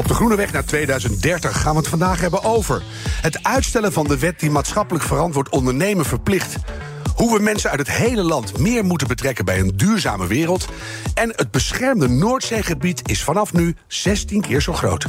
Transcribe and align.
Op 0.00 0.08
de 0.08 0.14
groene 0.14 0.36
weg 0.36 0.52
naar 0.52 0.64
2030 0.64 1.60
gaan 1.60 1.72
we 1.72 1.78
het 1.78 1.88
vandaag 1.88 2.20
hebben 2.20 2.42
over. 2.42 2.82
Het 3.22 3.44
uitstellen 3.44 3.92
van 3.92 4.06
de 4.06 4.18
wet 4.18 4.40
die 4.40 4.50
maatschappelijk 4.50 5.04
verantwoord 5.04 5.48
ondernemen 5.48 6.04
verplicht. 6.04 6.56
Hoe 7.14 7.36
we 7.36 7.42
mensen 7.42 7.70
uit 7.70 7.78
het 7.78 7.90
hele 7.90 8.22
land 8.22 8.58
meer 8.58 8.84
moeten 8.84 9.06
betrekken 9.06 9.44
bij 9.44 9.58
een 9.58 9.76
duurzame 9.76 10.26
wereld. 10.26 10.68
En 11.14 11.32
het 11.36 11.50
beschermde 11.50 12.08
Noordzeegebied 12.08 13.08
is 13.08 13.22
vanaf 13.22 13.52
nu 13.52 13.74
16 13.86 14.40
keer 14.40 14.60
zo 14.60 14.72
groot. 14.72 15.06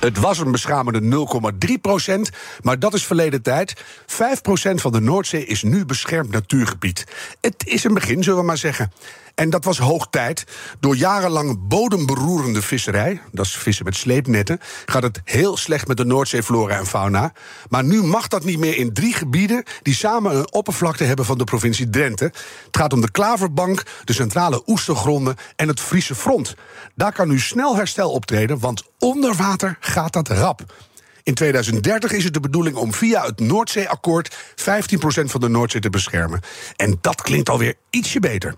Het 0.00 0.18
was 0.18 0.38
een 0.38 0.52
beschamende 0.52 1.26
0,3 1.68 1.80
procent, 1.80 2.30
maar 2.62 2.78
dat 2.78 2.94
is 2.94 3.06
verleden 3.06 3.42
tijd. 3.42 3.82
5 4.06 4.40
procent 4.40 4.80
van 4.80 4.92
de 4.92 5.00
Noordzee 5.00 5.44
is 5.44 5.62
nu 5.62 5.84
beschermd 5.84 6.30
natuurgebied. 6.30 7.04
Het 7.40 7.66
is 7.66 7.84
een 7.84 7.94
begin, 7.94 8.22
zullen 8.22 8.38
we 8.38 8.44
maar 8.44 8.58
zeggen. 8.58 8.92
En 9.34 9.50
dat 9.50 9.64
was 9.64 9.78
hoog 9.78 10.06
tijd. 10.10 10.44
Door 10.80 10.96
jarenlang 10.96 11.68
bodemberoerende 11.68 12.62
visserij, 12.62 13.20
dat 13.32 13.46
is 13.46 13.56
vissen 13.56 13.84
met 13.84 13.96
sleepnetten, 13.96 14.58
gaat 14.86 15.02
het 15.02 15.20
heel 15.24 15.56
slecht 15.56 15.86
met 15.86 15.96
de 15.96 16.04
Noordzeeflora 16.04 16.78
en 16.78 16.86
fauna. 16.86 17.32
Maar 17.68 17.84
nu 17.84 18.02
mag 18.02 18.28
dat 18.28 18.44
niet 18.44 18.58
meer 18.58 18.76
in 18.76 18.92
drie 18.92 19.14
gebieden 19.14 19.64
die 19.82 19.94
samen 19.94 20.36
een 20.36 20.52
oppervlakte 20.52 21.04
hebben 21.04 21.24
van 21.24 21.38
de 21.38 21.44
provincie 21.44 21.90
Drenthe. 21.90 22.24
Het 22.24 22.76
gaat 22.76 22.92
om 22.92 23.00
de 23.00 23.10
Klaverbank, 23.10 23.82
de 24.04 24.12
centrale 24.12 24.62
oestergronden 24.66 25.36
en 25.56 25.68
het 25.68 25.80
Friese 25.80 26.14
front. 26.14 26.54
Daar 26.94 27.12
kan 27.12 27.28
nu 27.28 27.38
snel 27.38 27.76
herstel 27.76 28.10
optreden, 28.10 28.58
want 28.58 28.82
onder 28.98 29.34
water 29.34 29.76
gaat 29.80 30.12
dat 30.12 30.28
rap. 30.28 30.64
In 31.22 31.34
2030 31.34 32.12
is 32.12 32.24
het 32.24 32.34
de 32.34 32.40
bedoeling 32.40 32.76
om 32.76 32.94
via 32.94 33.24
het 33.24 33.40
Noordzeeakkoord 33.40 34.34
15% 34.34 34.34
van 35.24 35.40
de 35.40 35.48
Noordzee 35.48 35.80
te 35.80 35.90
beschermen. 35.90 36.40
En 36.76 36.98
dat 37.00 37.22
klinkt 37.22 37.48
alweer 37.48 37.74
ietsje 37.90 38.20
beter. 38.20 38.54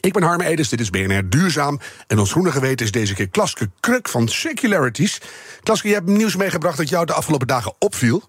Ik 0.00 0.12
ben 0.12 0.22
Harme 0.22 0.44
Edens, 0.44 0.68
dit 0.68 0.80
is 0.80 0.90
BNR 0.90 1.28
Duurzaam. 1.28 1.80
En 2.06 2.18
ons 2.18 2.30
groene 2.30 2.52
geweten 2.52 2.86
is 2.86 2.92
deze 2.92 3.14
keer 3.14 3.28
Klaske 3.28 3.70
Kruk 3.80 4.08
van 4.08 4.28
Circularities. 4.28 5.20
Klaske, 5.62 5.88
je 5.88 5.94
hebt 5.94 6.06
nieuws 6.06 6.36
meegebracht 6.36 6.76
dat 6.76 6.88
jou 6.88 7.06
de 7.06 7.12
afgelopen 7.12 7.46
dagen 7.46 7.74
opviel. 7.78 8.22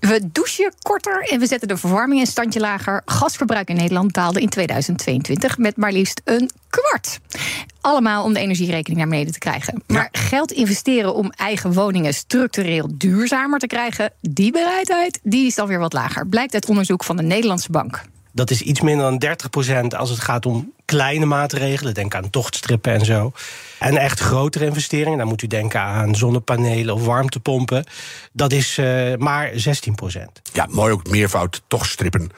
We 0.00 0.30
douchen 0.32 0.74
korter 0.82 1.28
en 1.28 1.40
we 1.40 1.46
zetten 1.46 1.68
de 1.68 1.76
verwarming 1.76 2.20
een 2.20 2.26
standje 2.26 2.60
lager. 2.60 3.02
Gasverbruik 3.04 3.68
in 3.68 3.76
Nederland 3.76 4.12
daalde 4.12 4.40
in 4.40 4.48
2022 4.48 5.58
met 5.58 5.76
maar 5.76 5.92
liefst 5.92 6.20
een 6.24 6.50
kwart. 6.70 7.20
Allemaal 7.80 8.24
om 8.24 8.32
de 8.32 8.40
energierekening 8.40 9.00
naar 9.00 9.08
beneden 9.08 9.32
te 9.32 9.38
krijgen. 9.38 9.82
Maar 9.86 10.08
geld 10.12 10.52
investeren 10.52 11.14
om 11.14 11.30
eigen 11.30 11.72
woningen 11.72 12.14
structureel 12.14 12.88
duurzamer 12.94 13.58
te 13.58 13.66
krijgen, 13.66 14.12
die 14.20 14.52
bereidheid 14.52 15.20
die 15.22 15.46
is 15.46 15.54
dan 15.54 15.68
weer 15.68 15.78
wat 15.78 15.92
lager. 15.92 16.26
Blijkt 16.26 16.54
uit 16.54 16.68
onderzoek 16.68 17.04
van 17.04 17.16
de 17.16 17.22
Nederlandse 17.22 17.70
Bank. 17.70 18.02
Dat 18.32 18.50
is 18.50 18.60
iets 18.60 18.80
minder 18.80 19.18
dan 19.18 19.36
30% 19.94 19.96
als 19.96 20.10
het 20.10 20.20
gaat 20.20 20.46
om 20.46 20.72
kleine 20.84 21.26
maatregelen. 21.26 21.94
Denk 21.94 22.14
aan 22.14 22.30
tochtstrippen 22.30 22.92
en 22.92 23.04
zo. 23.04 23.32
En 23.78 23.96
echt 23.96 24.20
grotere 24.20 24.64
investeringen, 24.64 25.18
dan 25.18 25.26
moet 25.26 25.42
u 25.42 25.46
denken 25.46 25.80
aan 25.80 26.14
zonnepanelen 26.14 26.94
of 26.94 27.04
warmtepompen. 27.04 27.84
Dat 28.32 28.52
is 28.52 28.78
uh, 28.78 29.16
maar 29.16 29.50
16% 29.50 29.54
Ja, 30.52 30.66
mooi 30.70 30.92
ook 30.92 31.10
meervoud 31.10 31.62
tochtstrippen. 31.66 32.30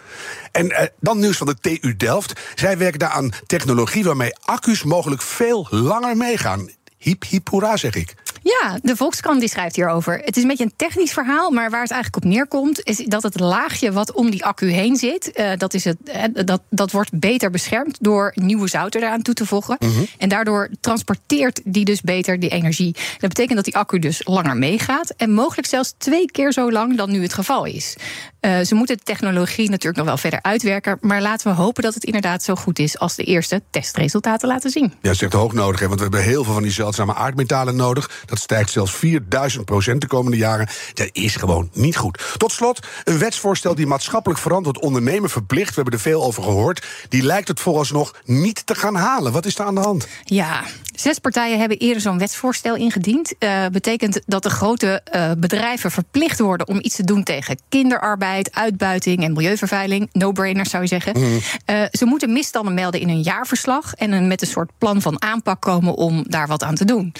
En 0.53 0.66
uh, 0.66 0.78
dan 1.00 1.19
nieuws 1.19 1.37
van 1.37 1.47
de 1.47 1.56
TU 1.60 1.97
Delft. 1.97 2.41
Zij 2.55 2.78
werken 2.78 2.99
daar 2.99 3.11
aan 3.11 3.31
technologie 3.47 4.05
waarmee 4.05 4.37
accu's 4.44 4.82
mogelijk 4.82 5.22
veel 5.22 5.66
langer 5.71 6.16
meegaan. 6.16 6.69
Hiep, 6.99 7.25
hiep, 7.28 7.49
hoera, 7.49 7.76
zeg 7.76 7.94
ik. 7.94 8.15
Ja, 8.44 8.78
de 8.82 8.97
Volkskrant 8.97 9.41
die 9.41 9.49
schrijft 9.49 9.77
hierover. 9.77 10.21
Het 10.25 10.37
is 10.37 10.43
een 10.43 10.49
beetje 10.49 10.65
een 10.65 10.77
technisch 10.77 11.12
verhaal, 11.12 11.50
maar 11.50 11.71
waar 11.71 11.82
het 11.82 11.91
eigenlijk 11.91 12.25
op 12.25 12.31
neerkomt, 12.31 12.81
is 12.82 12.97
dat 12.97 13.22
het 13.22 13.41
laagje 13.41 13.93
wat 13.93 14.12
om 14.12 14.31
die 14.31 14.44
accu 14.44 14.71
heen 14.71 14.97
zit, 14.97 15.31
uh, 15.34 15.50
dat, 15.56 15.75
is 15.75 15.84
het, 15.84 15.97
uh, 16.05 16.44
dat, 16.44 16.60
dat 16.71 16.91
wordt 16.91 17.19
beter 17.19 17.50
beschermd 17.50 17.97
door 18.00 18.32
nieuwe 18.34 18.69
zouten 18.69 19.03
eraan 19.03 19.22
toe 19.22 19.34
te 19.34 19.47
voegen. 19.47 19.77
Mm 19.78 19.94
-hmm. 19.94 20.06
En 20.19 20.28
daardoor 20.28 20.69
transporteert 20.81 21.60
die 21.65 21.84
dus 21.84 22.00
beter 22.00 22.41
die 22.41 22.50
energie. 22.50 22.94
Dat 23.19 23.28
betekent 23.28 23.55
dat 23.56 23.65
die 23.65 23.77
accu 23.77 23.99
dus 23.99 24.21
langer 24.25 24.56
meegaat 24.56 25.11
en 25.16 25.32
mogelijk 25.32 25.69
zelfs 25.69 25.94
twee 25.99 26.31
keer 26.31 26.53
zo 26.53 26.72
lang 26.72 26.97
dan 26.97 27.11
nu 27.11 27.22
het 27.22 27.34
geval 27.34 27.65
is. 27.65 27.97
Uh, 28.41 28.61
ze 28.61 28.75
moeten 28.75 28.97
de 28.97 29.03
technologie 29.03 29.71
natuurlijk 29.71 29.97
nog 29.97 30.06
wel 30.06 30.16
verder 30.16 30.43
uitwerken, 30.43 30.99
maar 31.00 31.22
laten 31.22 31.50
we 31.50 31.62
hopen 31.62 31.82
dat 31.82 31.94
het 31.94 32.05
inderdaad 32.05 32.43
zo 32.43 32.55
goed 32.55 32.78
is 32.78 32.99
als 32.99 33.15
de 33.15 33.25
eerste 33.25 33.62
testresultaten 33.71 34.49
laten 34.49 34.71
zien. 34.71 34.84
Ja, 34.84 34.97
dat 35.00 35.12
is 35.12 35.22
echt 35.22 35.32
hoog 35.32 35.53
nodig, 35.53 35.81
hè, 35.81 35.87
want 35.87 35.99
we 35.99 36.06
hebben 36.06 36.22
heel 36.22 36.44
veel 36.44 36.53
van 36.53 36.62
die 36.62 36.72
zeldzame 36.72 37.15
aardmetalen 37.15 37.76
nodig. 37.76 38.11
Dat 38.34 38.43
stijgt 38.43 38.71
zelfs 38.71 38.95
4000 38.95 39.65
procent 39.65 40.00
de 40.00 40.06
komende 40.06 40.37
jaren. 40.37 40.69
Dat 40.95 41.09
is 41.12 41.37
gewoon 41.37 41.69
niet 41.72 41.97
goed. 41.97 42.34
Tot 42.37 42.53
slot, 42.53 42.87
een 43.05 43.19
wetsvoorstel 43.19 43.75
die 43.75 43.87
maatschappelijk 43.87 44.41
verantwoord 44.41 44.78
ondernemen 44.78 45.31
verplicht. 45.31 45.69
We 45.69 45.75
hebben 45.75 45.93
er 45.95 46.00
veel 46.00 46.25
over 46.25 46.43
gehoord. 46.43 46.87
Die 47.09 47.23
lijkt 47.23 47.49
het 47.49 47.61
vooralsnog 47.61 48.15
niet 48.25 48.67
te 48.67 48.75
gaan 48.75 48.94
halen. 48.94 49.33
Wat 49.33 49.47
is 49.47 49.59
er 49.59 49.65
aan 49.65 49.75
de 49.75 49.81
hand? 49.81 50.06
Ja, 50.25 50.65
zes 50.94 51.19
partijen 51.19 51.59
hebben 51.59 51.78
eerder 51.78 52.03
zo'n 52.03 52.19
wetsvoorstel 52.19 52.77
ingediend. 52.77 53.34
Uh, 53.38 53.66
betekent 53.72 54.21
dat 54.27 54.43
de 54.43 54.50
grote 54.50 55.03
uh, 55.15 55.31
bedrijven 55.38 55.91
verplicht 55.91 56.38
worden 56.38 56.69
om 56.69 56.78
iets 56.82 56.97
te 56.97 57.05
doen 57.05 57.22
tegen 57.22 57.59
kinderarbeid, 57.69 58.55
uitbuiting 58.55 59.25
en 59.25 59.32
milieuvervuiling. 59.32 60.09
No-brainers 60.12 60.71
zou 60.71 60.82
je 60.82 60.88
zeggen. 60.88 61.19
Mm. 61.19 61.41
Uh, 61.71 61.82
ze 61.91 62.05
moeten 62.05 62.32
misstanden 62.32 62.75
melden 62.75 63.00
in 63.00 63.09
een 63.09 63.22
jaarverslag 63.22 63.94
en 63.94 64.12
een, 64.12 64.28
met 64.28 64.41
een 64.41 64.47
soort 64.47 64.71
plan 64.78 65.03
van 65.03 65.22
aanpak 65.22 65.60
komen 65.60 65.94
om 65.94 66.25
daar 66.28 66.47
wat 66.47 66.62
aan 66.62 66.75
te 66.75 66.84
doen. 66.84 67.12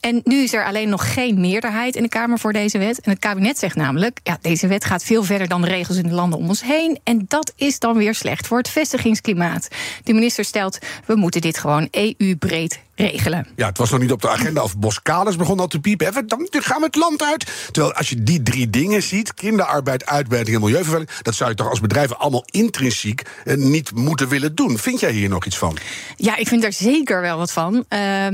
en 0.00 0.20
nu 0.24 0.42
is 0.42 0.52
er 0.52 0.64
alleen 0.64 0.88
nog 0.88 1.12
geen 1.12 1.40
meerderheid 1.40 1.96
in 1.96 2.02
de 2.02 2.08
Kamer 2.08 2.38
voor 2.38 2.52
deze 2.52 2.78
wet. 2.78 3.00
En 3.00 3.10
het 3.10 3.18
kabinet 3.18 3.58
zegt 3.58 3.76
namelijk: 3.76 4.20
ja, 4.22 4.38
deze 4.40 4.66
wet 4.66 4.84
gaat 4.84 5.04
veel 5.04 5.24
verder 5.24 5.48
dan 5.48 5.60
de 5.60 5.68
regels 5.68 5.96
in 5.96 6.08
de 6.08 6.14
landen 6.14 6.38
om 6.38 6.48
ons 6.48 6.62
heen. 6.62 6.98
En 7.04 7.24
dat 7.28 7.52
is 7.56 7.78
dan 7.78 7.96
weer 7.96 8.14
slecht 8.14 8.46
voor 8.46 8.58
het 8.58 8.68
vestigingsklimaat. 8.68 9.68
De 10.02 10.12
minister 10.12 10.44
stelt: 10.44 10.78
we 11.06 11.14
moeten 11.14 11.40
dit 11.40 11.58
gewoon 11.58 11.88
EU-breed 11.90 12.65
great 12.68 12.85
regelen. 12.96 13.46
Ja, 13.56 13.66
het 13.66 13.78
was 13.78 13.90
nog 13.90 14.00
niet 14.00 14.12
op 14.12 14.22
de 14.22 14.28
agenda 14.28 14.62
of 14.62 14.78
Boskalis 14.78 15.36
begon 15.36 15.60
al 15.60 15.66
te 15.66 15.80
piepen. 15.80 16.06
Even, 16.06 16.26
dan 16.26 16.48
gaan 16.50 16.78
we 16.78 16.86
het 16.86 16.96
land 16.96 17.22
uit. 17.22 17.46
Terwijl 17.72 17.94
als 17.94 18.08
je 18.08 18.22
die 18.22 18.42
drie 18.42 18.70
dingen 18.70 19.02
ziet, 19.02 19.34
kinderarbeid, 19.34 20.06
uitbuiting 20.06 20.56
en 20.56 20.62
milieuvervuiling, 20.62 21.12
dat 21.22 21.34
zou 21.34 21.50
je 21.50 21.56
toch 21.56 21.70
als 21.70 21.80
bedrijven 21.80 22.18
allemaal 22.18 22.44
intrinsiek 22.46 23.22
eh, 23.44 23.56
niet 23.56 23.94
moeten 23.94 24.28
willen 24.28 24.54
doen. 24.54 24.78
Vind 24.78 25.00
jij 25.00 25.12
hier 25.12 25.28
nog 25.28 25.44
iets 25.44 25.58
van? 25.58 25.76
Ja, 26.16 26.36
ik 26.36 26.48
vind 26.48 26.64
er 26.64 26.72
zeker 26.72 27.20
wel 27.20 27.38
wat 27.38 27.52
van. 27.52 27.84
Uh, 27.88 28.26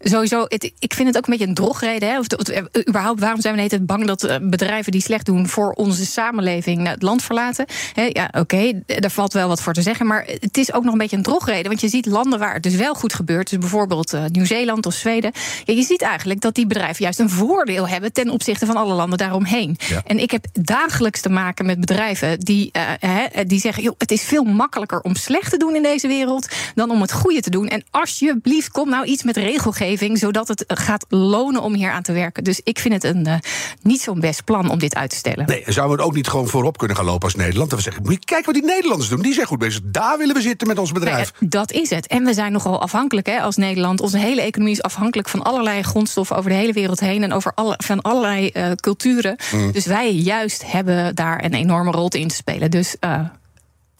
sowieso, 0.00 0.44
het, 0.48 0.72
ik 0.78 0.94
vind 0.94 1.08
het 1.08 1.16
ook 1.16 1.26
een 1.26 1.32
beetje 1.32 1.46
een 1.46 1.54
drogreden. 1.54 2.08
Hè? 2.08 2.18
Of, 2.18 2.26
of, 2.26 2.48
überhaupt, 2.88 3.20
waarom 3.20 3.40
zijn 3.40 3.54
we 3.54 3.60
net 3.60 3.86
bang 3.86 4.06
dat 4.06 4.24
uh, 4.24 4.36
bedrijven 4.40 4.92
die 4.92 5.00
slecht 5.00 5.26
doen 5.26 5.48
voor 5.48 5.70
onze 5.72 6.06
samenleving 6.06 6.88
het 6.88 7.02
land 7.02 7.22
verlaten? 7.22 7.66
He, 7.92 8.08
ja, 8.12 8.24
oké, 8.26 8.38
okay, 8.38 8.82
daar 8.86 9.10
valt 9.10 9.32
wel 9.32 9.48
wat 9.48 9.62
voor 9.62 9.72
te 9.72 9.82
zeggen. 9.82 10.06
Maar 10.06 10.24
het 10.40 10.56
is 10.56 10.72
ook 10.72 10.82
nog 10.84 10.92
een 10.92 10.98
beetje 10.98 11.16
een 11.16 11.22
drogreden. 11.22 11.68
Want 11.68 11.80
je 11.80 11.88
ziet 11.88 12.06
landen 12.06 12.38
waar 12.38 12.54
het 12.54 12.62
dus 12.62 12.74
wel 12.74 12.94
goed 12.94 13.14
gebeurt. 13.14 13.50
Dus 13.50 13.58
bijvoorbeeld 13.58 14.05
uh, 14.12 14.24
Nieuw-Zeeland 14.26 14.86
of 14.86 14.94
Zweden. 14.94 15.32
Ja, 15.64 15.74
je 15.74 15.82
ziet 15.82 16.02
eigenlijk 16.02 16.40
dat 16.40 16.54
die 16.54 16.66
bedrijven 16.66 17.02
juist 17.02 17.18
een 17.18 17.30
voordeel 17.30 17.88
hebben 17.88 18.12
ten 18.12 18.30
opzichte 18.30 18.66
van 18.66 18.76
alle 18.76 18.94
landen 18.94 19.18
daaromheen. 19.18 19.76
Ja. 19.88 20.02
En 20.06 20.18
ik 20.18 20.30
heb 20.30 20.46
dagelijks 20.52 21.20
te 21.20 21.28
maken 21.28 21.66
met 21.66 21.80
bedrijven 21.80 22.40
die, 22.40 22.70
uh, 22.72 22.82
he, 22.98 23.44
die 23.44 23.60
zeggen: 23.60 23.82
joh, 23.82 23.94
het 23.98 24.10
is 24.10 24.22
veel 24.22 24.44
makkelijker 24.44 25.00
om 25.00 25.14
slecht 25.14 25.50
te 25.50 25.56
doen 25.56 25.74
in 25.74 25.82
deze 25.82 26.08
wereld 26.08 26.48
dan 26.74 26.90
om 26.90 27.00
het 27.00 27.12
goede 27.12 27.40
te 27.40 27.50
doen. 27.50 27.68
En 27.68 27.84
alsjeblieft, 27.90 28.70
kom 28.70 28.88
nou 28.90 29.04
iets 29.04 29.22
met 29.22 29.36
regelgeving, 29.36 30.18
zodat 30.18 30.48
het 30.48 30.64
gaat 30.66 31.06
lonen 31.08 31.62
om 31.62 31.74
hier 31.74 31.90
aan 31.90 32.02
te 32.02 32.12
werken. 32.12 32.44
Dus 32.44 32.60
ik 32.64 32.78
vind 32.78 32.94
het 32.94 33.04
een 33.04 33.28
uh, 33.28 33.34
niet 33.82 34.00
zo'n 34.00 34.20
best 34.20 34.44
plan 34.44 34.70
om 34.70 34.78
dit 34.78 34.94
uit 34.94 35.10
te 35.10 35.16
stellen. 35.16 35.46
Nee, 35.46 35.62
zouden 35.66 35.96
we 35.96 36.02
het 36.02 36.10
ook 36.10 36.16
niet 36.16 36.28
gewoon 36.28 36.48
voorop 36.48 36.78
kunnen 36.78 36.96
gaan 36.96 37.06
lopen 37.06 37.24
als 37.24 37.34
Nederland? 37.34 37.70
Dat 37.70 37.78
we 37.78 37.84
zeggen: 37.84 38.02
moet 38.02 38.12
je 38.12 38.18
kijken 38.24 38.52
wat 38.52 38.54
die 38.54 38.72
Nederlanders 38.72 39.08
doen. 39.08 39.22
Die 39.22 39.34
zijn 39.34 39.46
goed 39.46 39.58
bezig. 39.58 39.80
Daar 39.84 40.18
willen 40.18 40.34
we 40.34 40.40
zitten 40.40 40.66
met 40.68 40.78
ons 40.78 40.92
bedrijf. 40.92 41.32
Nee, 41.40 41.50
dat 41.50 41.72
is 41.72 41.90
het. 41.90 42.06
En 42.06 42.24
we 42.24 42.34
zijn 42.34 42.52
nogal 42.52 42.80
afhankelijk 42.80 43.26
hè, 43.26 43.40
als 43.40 43.56
Nederland. 43.56 43.95
Onze 44.00 44.18
hele 44.18 44.40
economie 44.40 44.74
is 44.74 44.82
afhankelijk 44.82 45.28
van 45.28 45.42
allerlei 45.42 45.82
grondstoffen 45.82 46.36
over 46.36 46.50
de 46.50 46.56
hele 46.56 46.72
wereld 46.72 47.00
heen 47.00 47.22
en 47.22 47.32
over 47.32 47.52
alle, 47.54 47.74
van 47.78 48.02
allerlei 48.02 48.50
uh, 48.52 48.72
culturen. 48.72 49.36
Mm. 49.52 49.72
Dus 49.72 49.86
wij 49.86 50.12
juist 50.12 50.70
hebben 50.70 51.14
daar 51.14 51.44
een 51.44 51.54
enorme 51.54 51.90
rol 51.90 52.08
in 52.08 52.28
te 52.28 52.34
spelen. 52.34 52.70
Dus 52.70 52.96
uh, 53.00 53.20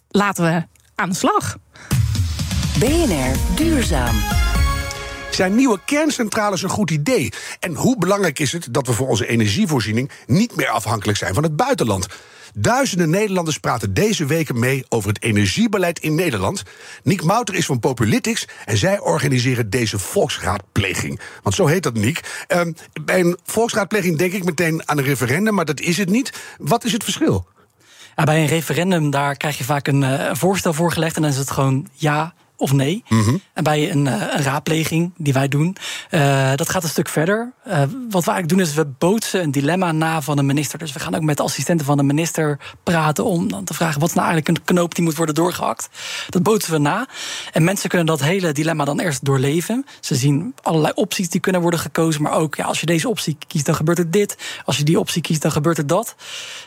laten 0.09 0.45
we 0.45 0.63
aan 0.95 1.09
de 1.09 1.15
slag. 1.15 1.57
BNR 2.79 3.37
Duurzaam. 3.57 4.17
Zijn 5.31 5.55
nieuwe 5.55 5.81
kerncentrales 5.85 6.63
een 6.63 6.69
goed 6.69 6.91
idee? 6.91 7.33
En 7.61 7.75
hoe 7.75 7.99
belangrijk 7.99 8.39
is 8.39 8.53
het 8.53 8.69
dat 8.71 8.87
we 8.87 8.93
voor 8.93 9.09
onze 9.09 9.27
energievoorziening 9.27 10.11
niet 10.27 10.57
meer 10.57 10.69
afhankelijk 10.69 11.19
zijn 11.19 11.35
van 11.35 11.43
het 11.43 11.57
buitenland? 11.57 12.07
Duizenden 12.59 13.11
Nederlanders 13.11 13.59
praten 13.59 13.95
deze 13.95 14.27
weken 14.27 14.59
mee 14.59 14.85
over 14.89 15.09
het 15.09 15.23
energiebeleid 15.23 15.99
in 15.99 16.15
Nederland. 16.15 16.63
Niek 17.03 17.23
Mouter 17.23 17.55
is 17.55 17.67
van 17.67 17.81
Populytics 17.81 18.49
en 18.65 18.77
zij 18.77 19.01
organiseren 19.01 19.71
deze 19.71 19.99
volksraadpleging. 19.99 21.21
Want 21.43 21.55
zo 21.55 21.67
heet 21.67 21.83
dat, 21.83 21.95
Niek. 21.95 22.45
Ehm, 22.47 22.73
bij 23.05 23.21
een 23.21 23.39
volksraadpleging 23.45 24.19
denk 24.19 24.33
ik 24.33 24.45
meteen 24.45 24.89
aan 24.89 24.99
een 24.99 25.05
referendum, 25.05 25.55
maar 25.55 25.65
dat 25.65 25.81
is 25.81 25.97
het 25.97 26.09
niet. 26.09 26.33
Wat 26.59 26.85
is 26.85 26.93
het 26.93 27.05
verschil? 27.05 27.47
Ja, 28.17 28.25
bij 28.25 28.41
een 28.41 28.47
referendum 28.47 29.11
daar 29.11 29.37
krijg 29.37 29.59
je 29.59 29.65
vaak 29.65 29.87
een 29.87 30.03
uh, 30.03 30.35
voorstel 30.35 30.73
voorgelegd 30.73 31.17
en 31.17 31.23
dan 31.23 31.31
is 31.31 31.37
het 31.37 31.51
gewoon 31.51 31.87
ja 31.93 32.35
of 32.57 32.73
nee. 32.73 33.05
Mm 33.09 33.41
En 33.53 33.65
bij 33.65 33.91
een, 33.91 34.07
uh, 34.07 34.13
een, 34.13 34.43
raadpleging 34.43 35.13
die 35.17 35.33
wij 35.33 35.49
doen, 35.49 35.77
uh, 36.11 36.53
dat 36.55 36.69
gaat 36.69 36.83
een 36.83 36.89
stuk 36.89 37.09
verder. 37.09 37.53
Uh, 37.67 37.79
wat 38.11 38.25
we 38.25 38.31
eigenlijk 38.31 38.49
doen 38.49 38.61
is 38.61 38.75
we 38.75 38.87
bootsen 38.99 39.43
een 39.43 39.51
dilemma 39.51 39.93
na 39.93 40.23
van 40.23 40.39
een 40.39 40.47
minister. 40.47 40.79
Dus 40.79 40.93
we 40.93 41.01
gaan 41.01 41.15
ook 41.15 41.23
met 41.23 41.37
de 41.37 41.43
assistenten 41.43 41.87
van 41.87 41.97
de 41.97 42.03
minister 42.03 42.59
praten 42.83 43.25
om 43.25 43.49
dan 43.49 43.65
te 43.65 43.75
vragen 43.75 44.01
wat 44.01 44.09
is 44.09 44.15
nou 44.15 44.29
eigenlijk 44.29 44.59
een 44.59 44.65
knoop 44.65 44.95
die 44.95 45.05
moet 45.05 45.17
worden 45.17 45.35
doorgehakt. 45.35 45.89
Dat 46.29 46.43
bootsen 46.43 46.73
we 46.73 46.79
na. 46.79 47.09
En 47.53 47.65
mensen 47.65 47.89
kunnen 47.89 48.07
dat 48.07 48.21
hele 48.21 48.53
dilemma 48.53 48.85
dan 48.85 49.01
eerst 49.01 49.25
doorleven. 49.25 49.87
Ze 50.01 50.15
zien 50.15 50.55
allerlei 50.63 50.93
opties 50.95 51.29
die 51.29 51.41
kunnen 51.41 51.61
worden 51.61 51.81
gekozen, 51.81 52.23
maar 52.23 52.33
ook 52.33 52.55
ja, 52.55 52.65
als 52.65 52.81
je 52.81 52.87
deze 52.87 53.09
optie 53.09 53.39
kiest, 53.47 53.67
dan 53.67 53.75
gebeurt 53.75 53.99
er 53.99 54.11
dit. 54.11 54.37
Als 54.65 54.77
je 54.77 54.85
die 54.85 54.99
optie 54.99 55.23
kiest, 55.23 55.43
dan 55.43 55.53
gebeurt 55.53 55.79
er 55.79 55.87
dat. 55.87 56.15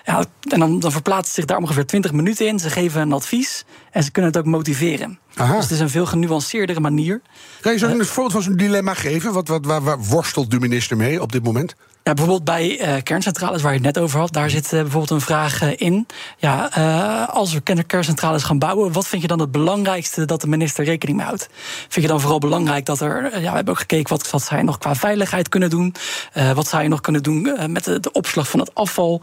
Ja, 0.06 0.24
en 0.50 0.60
dan, 0.60 0.80
dan 0.80 0.92
verplaatst 0.92 1.34
zich 1.34 1.46
daar 1.46 1.58
ongeveer 1.58 1.86
20 1.86 2.12
minuten 2.12 2.48
in. 2.48 2.60
Ze 2.60 2.70
geven 2.70 3.02
een 3.02 3.14
advies 3.14 3.66
en 3.92 4.04
ze 4.04 4.12
kunnen 4.12 4.32
het 4.32 4.40
ook 4.40 4.48
motiveren. 4.48 5.20
Aha. 5.36 5.54
Dus 5.56 5.64
het 5.64 5.72
is 5.72 5.80
een 5.80 5.90
veel 5.90 6.06
genuanceerdere 6.06 6.80
manier. 6.80 7.22
Kan 7.62 7.72
je 7.72 7.78
zo 7.78 7.88
een 7.88 8.06
voorbeeld 8.06 8.32
van 8.32 8.42
zo'n 8.42 8.58
dilemma 8.58 8.94
geven? 8.94 9.34
Wat, 9.34 9.48
wat, 9.48 9.66
waar, 9.66 9.82
waar 9.82 10.00
worstelt 10.00 10.52
de 10.52 10.60
minister 10.60 10.98
mee 10.98 11.22
op 11.22 11.32
dit 11.32 11.44
moment? 11.44 11.76
Ja, 12.10 12.16
bijvoorbeeld 12.16 12.46
bij 12.46 12.96
uh, 12.96 13.02
kerncentrales, 13.04 13.62
waar 13.62 13.72
je 13.72 13.78
het 13.78 13.96
net 13.96 14.04
over 14.04 14.20
had, 14.20 14.34
daar 14.34 14.50
zit 14.50 14.66
uh, 14.66 14.70
bijvoorbeeld 14.70 15.10
een 15.10 15.22
vraag 15.22 15.64
uh, 15.64 15.70
in. 15.76 16.08
Ja, 16.38 16.66
als 17.32 17.54
we 17.54 17.84
kerncentrales 17.86 18.44
gaan 18.44 18.60
bouwen, 18.60 18.92
wat 18.92 19.08
vind 19.08 19.22
je 19.22 19.28
dan 19.28 19.40
het 19.40 19.52
belangrijkste 19.52 20.26
dat 20.26 20.42
de 20.42 20.48
minister 20.48 20.86
rekening 20.86 21.18
mee 21.18 21.28
houdt? 21.28 21.50
Vind 21.88 22.06
je 22.06 22.12
dan 22.12 22.22
vooral 22.22 22.40
belangrijk 22.40 22.86
dat 22.86 23.00
er, 23.02 23.24
ja, 23.24 23.50
we 23.50 23.56
hebben 23.56 23.74
ook 23.74 23.80
gekeken 23.80 24.10
wat, 24.10 24.30
wat 24.30 24.48
je 24.50 24.64
nog 24.64 24.78
qua 24.78 24.96
veiligheid 24.96 25.50
kunnen 25.50 25.70
doen? 25.70 25.96
wat 26.54 26.68
zou 26.68 26.84
je 26.84 26.90
nog 26.90 27.02
kunnen 27.02 27.24
doen 27.24 27.56
met 27.68 27.84
de, 27.84 28.00
de, 28.00 28.12
opslag 28.12 28.50
van 28.50 28.60
het 28.60 28.76
afval? 28.76 29.22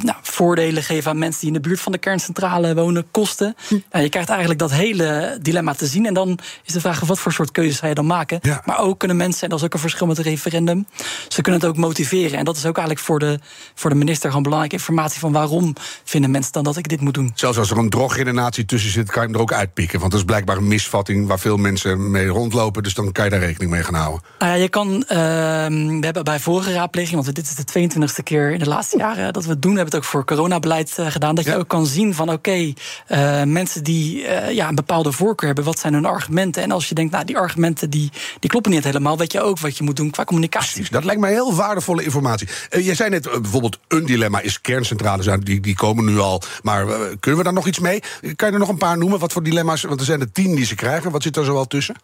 nou, 0.00 0.14
voordelen 0.22 0.82
geven 0.82 1.10
aan 1.10 1.18
mensen 1.18 1.40
die 1.40 1.48
in 1.48 1.62
de 1.62 1.68
buurt 1.68 1.80
van 1.80 1.92
de 1.92 1.98
kerncentrale 1.98 2.74
wonen, 2.74 3.10
kosten. 3.10 3.56
Hm. 3.68 3.74
je 3.98 4.08
krijgt 4.08 4.28
eigenlijk 4.28 4.58
dat 4.58 4.70
hele 4.70 5.38
dilemma 5.40 5.74
te 5.74 5.86
zien. 5.86 6.06
En 6.06 6.14
dan 6.14 6.38
is 6.64 6.72
de 6.72 6.80
vraag, 6.80 7.00
wat 7.00 7.18
voor 7.18 7.32
soort 7.32 7.50
keuzes 7.50 7.80
je 7.80 7.94
dan 7.94 8.06
maken? 8.06 8.38
Ja. 8.42 8.62
Maar 8.64 8.78
ook 8.78 8.98
kunnen 8.98 9.16
mensen, 9.16 9.42
en 9.42 9.48
dat 9.48 9.58
is 9.58 9.64
ook 9.64 9.74
een 9.74 9.80
verschil 9.80 10.06
met 10.06 10.16
het 10.16 10.26
referendum, 10.26 10.86
ze 11.28 11.42
kunnen 11.42 11.60
het 11.60 11.70
ook 11.70 11.76
motiveren 11.76 12.00
en 12.10 12.44
dat 12.44 12.56
is 12.56 12.66
ook 12.66 12.76
eigenlijk 12.76 13.06
voor 13.06 13.18
de, 13.18 13.38
voor 13.74 13.90
de 13.90 13.96
minister 13.96 14.28
gewoon 14.28 14.42
belangrijke 14.42 14.76
informatie 14.76 15.20
van 15.20 15.32
waarom 15.32 15.74
vinden 16.04 16.30
mensen 16.30 16.52
dan 16.52 16.64
dat 16.64 16.76
ik 16.76 16.88
dit 16.88 17.00
moet 17.00 17.14
doen. 17.14 17.32
Zelfs 17.34 17.58
als 17.58 17.70
er 17.70 17.78
een 17.78 17.90
droggeneratie 17.90 18.64
tussen 18.64 18.90
zit, 18.90 19.10
kan 19.10 19.22
je 19.22 19.28
hem 19.28 19.36
er 19.36 19.42
ook 19.42 19.52
uitpikken. 19.52 19.98
Want 19.98 20.10
dat 20.10 20.20
is 20.20 20.26
blijkbaar 20.26 20.56
een 20.56 20.68
misvatting 20.68 21.26
waar 21.26 21.38
veel 21.38 21.56
mensen 21.56 22.10
mee 22.10 22.26
rondlopen. 22.26 22.82
Dus 22.82 22.94
dan 22.94 23.12
kan 23.12 23.24
je 23.24 23.30
daar 23.30 23.40
rekening 23.40 23.70
mee 23.70 23.82
gaan 23.82 23.94
houden. 23.94 24.22
Nou 24.38 24.52
ja, 24.52 24.58
je 24.58 24.68
kan. 24.68 24.88
Uh, 24.88 25.08
we 25.08 25.98
hebben 26.00 26.24
bij 26.24 26.40
vorige 26.40 26.72
raadpleging, 26.72 27.22
want 27.22 27.34
dit 27.34 27.46
is 27.46 27.54
de 27.54 27.88
22e 27.90 28.22
keer 28.22 28.50
in 28.50 28.58
de 28.58 28.68
laatste 28.68 28.96
jaren 28.96 29.32
dat 29.32 29.44
we 29.44 29.50
het 29.50 29.62
doen, 29.62 29.72
we 29.72 29.76
hebben 29.78 29.94
het 29.94 30.04
ook 30.04 30.10
voor 30.10 30.24
coronabeleid 30.24 30.96
uh, 31.00 31.06
gedaan. 31.06 31.34
Dat 31.34 31.44
je 31.44 31.56
ook 31.56 31.68
kan 31.68 31.86
zien 31.86 32.14
van 32.14 32.28
oké, 32.28 32.36
okay, 32.36 32.76
uh, 33.08 33.42
mensen 33.42 33.84
die 33.84 34.26
eh, 34.26 34.54
ja, 34.54 34.68
een 34.68 34.74
bepaalde 34.74 35.12
voorkeur 35.12 35.46
hebben, 35.46 35.64
wat 35.64 35.78
zijn 35.78 35.94
hun 35.94 36.04
argumenten? 36.04 36.62
En 36.62 36.70
als 36.70 36.88
je 36.88 36.94
denkt, 36.94 37.12
nou, 37.12 37.24
die 37.24 37.38
argumenten 37.38 37.90
die, 37.90 38.10
die 38.38 38.50
kloppen 38.50 38.70
niet 38.72 38.84
helemaal, 38.84 39.18
weet 39.18 39.32
je 39.32 39.40
ook 39.40 39.58
wat 39.58 39.76
je 39.76 39.84
moet 39.84 39.96
doen 39.96 40.10
qua 40.10 40.24
communicatie. 40.24 40.72
Precies, 40.72 40.90
dat 40.90 41.04
lijkt 41.04 41.20
mij 41.20 41.30
heel 41.30 41.54
waardevol 41.54 41.91
informatie. 42.00 42.48
Uh, 42.70 42.84
jij 42.84 42.94
zei 42.94 43.10
net 43.10 43.26
uh, 43.26 43.32
bijvoorbeeld 43.32 43.78
een 43.88 44.06
dilemma 44.06 44.40
is 44.40 44.60
kerncentrales, 44.60 45.26
die, 45.40 45.60
die 45.60 45.76
komen 45.76 46.04
nu 46.04 46.18
al. 46.18 46.42
Maar 46.62 46.86
uh, 46.86 46.94
kunnen 47.20 47.38
we 47.38 47.44
daar 47.44 47.52
nog 47.52 47.66
iets 47.66 47.78
mee? 47.78 48.02
Kan 48.36 48.48
je 48.48 48.54
er 48.54 48.58
nog 48.58 48.68
een 48.68 48.76
paar 48.76 48.98
noemen? 48.98 49.18
Wat 49.18 49.32
voor 49.32 49.42
dilemma's? 49.42 49.82
Want 49.82 50.00
er 50.00 50.06
zijn 50.06 50.20
er 50.20 50.32
tien 50.32 50.54
die 50.54 50.64
ze 50.64 50.74
krijgen. 50.74 51.10
Wat 51.10 51.22
zit 51.22 51.36
er 51.36 51.44
zoal 51.44 51.66
tussen? 51.66 51.94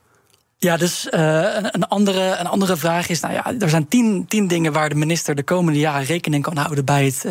Ja, 0.60 0.76
dus 0.76 1.06
een, 1.10 1.74
een, 1.74 1.88
andere, 1.88 2.36
een 2.38 2.46
andere 2.46 2.76
vraag 2.76 3.08
is: 3.08 3.20
nou 3.20 3.34
ja, 3.34 3.54
er 3.58 3.68
zijn 3.68 3.88
tien, 3.88 4.26
tien 4.28 4.46
dingen 4.46 4.72
waar 4.72 4.88
de 4.88 4.94
minister 4.94 5.34
de 5.34 5.42
komende 5.42 5.78
jaren 5.78 6.06
rekening 6.06 6.42
kan 6.42 6.56
houden 6.56 6.84
bij 6.84 7.04
het 7.04 7.24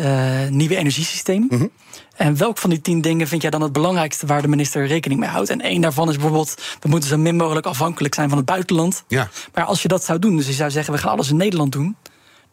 nieuwe 0.50 0.76
energiesysteem. 0.76 1.46
Mm 1.48 1.58
-hmm. 1.58 1.70
En 2.18 2.36
welk 2.36 2.58
van 2.58 2.70
die 2.70 2.80
tien 2.80 3.00
dingen 3.00 3.28
vind 3.28 3.42
jij 3.42 3.50
dan 3.50 3.62
het 3.62 3.72
belangrijkste 3.72 4.26
waar 4.26 4.42
de 4.42 4.48
minister 4.48 4.86
rekening 4.86 5.20
mee 5.20 5.28
houdt? 5.28 5.50
En 5.50 5.60
één 5.60 5.80
daarvan 5.80 6.08
is 6.08 6.14
bijvoorbeeld: 6.14 6.54
we 6.80 6.88
moeten 6.88 7.08
zo 7.08 7.16
min 7.16 7.36
mogelijk 7.36 7.66
afhankelijk 7.66 8.14
zijn 8.14 8.28
van 8.28 8.38
het 8.38 8.46
buitenland. 8.46 9.04
Ja. 9.08 9.28
Maar 9.54 9.64
als 9.64 9.82
je 9.82 9.88
dat 9.88 10.04
zou 10.04 10.18
doen, 10.18 10.36
dus 10.36 10.46
je 10.46 10.52
zou 10.52 10.70
zeggen: 10.70 10.92
we 10.92 10.98
gaan 10.98 11.12
alles 11.12 11.30
in 11.30 11.36
Nederland 11.36 11.72
doen 11.72 11.96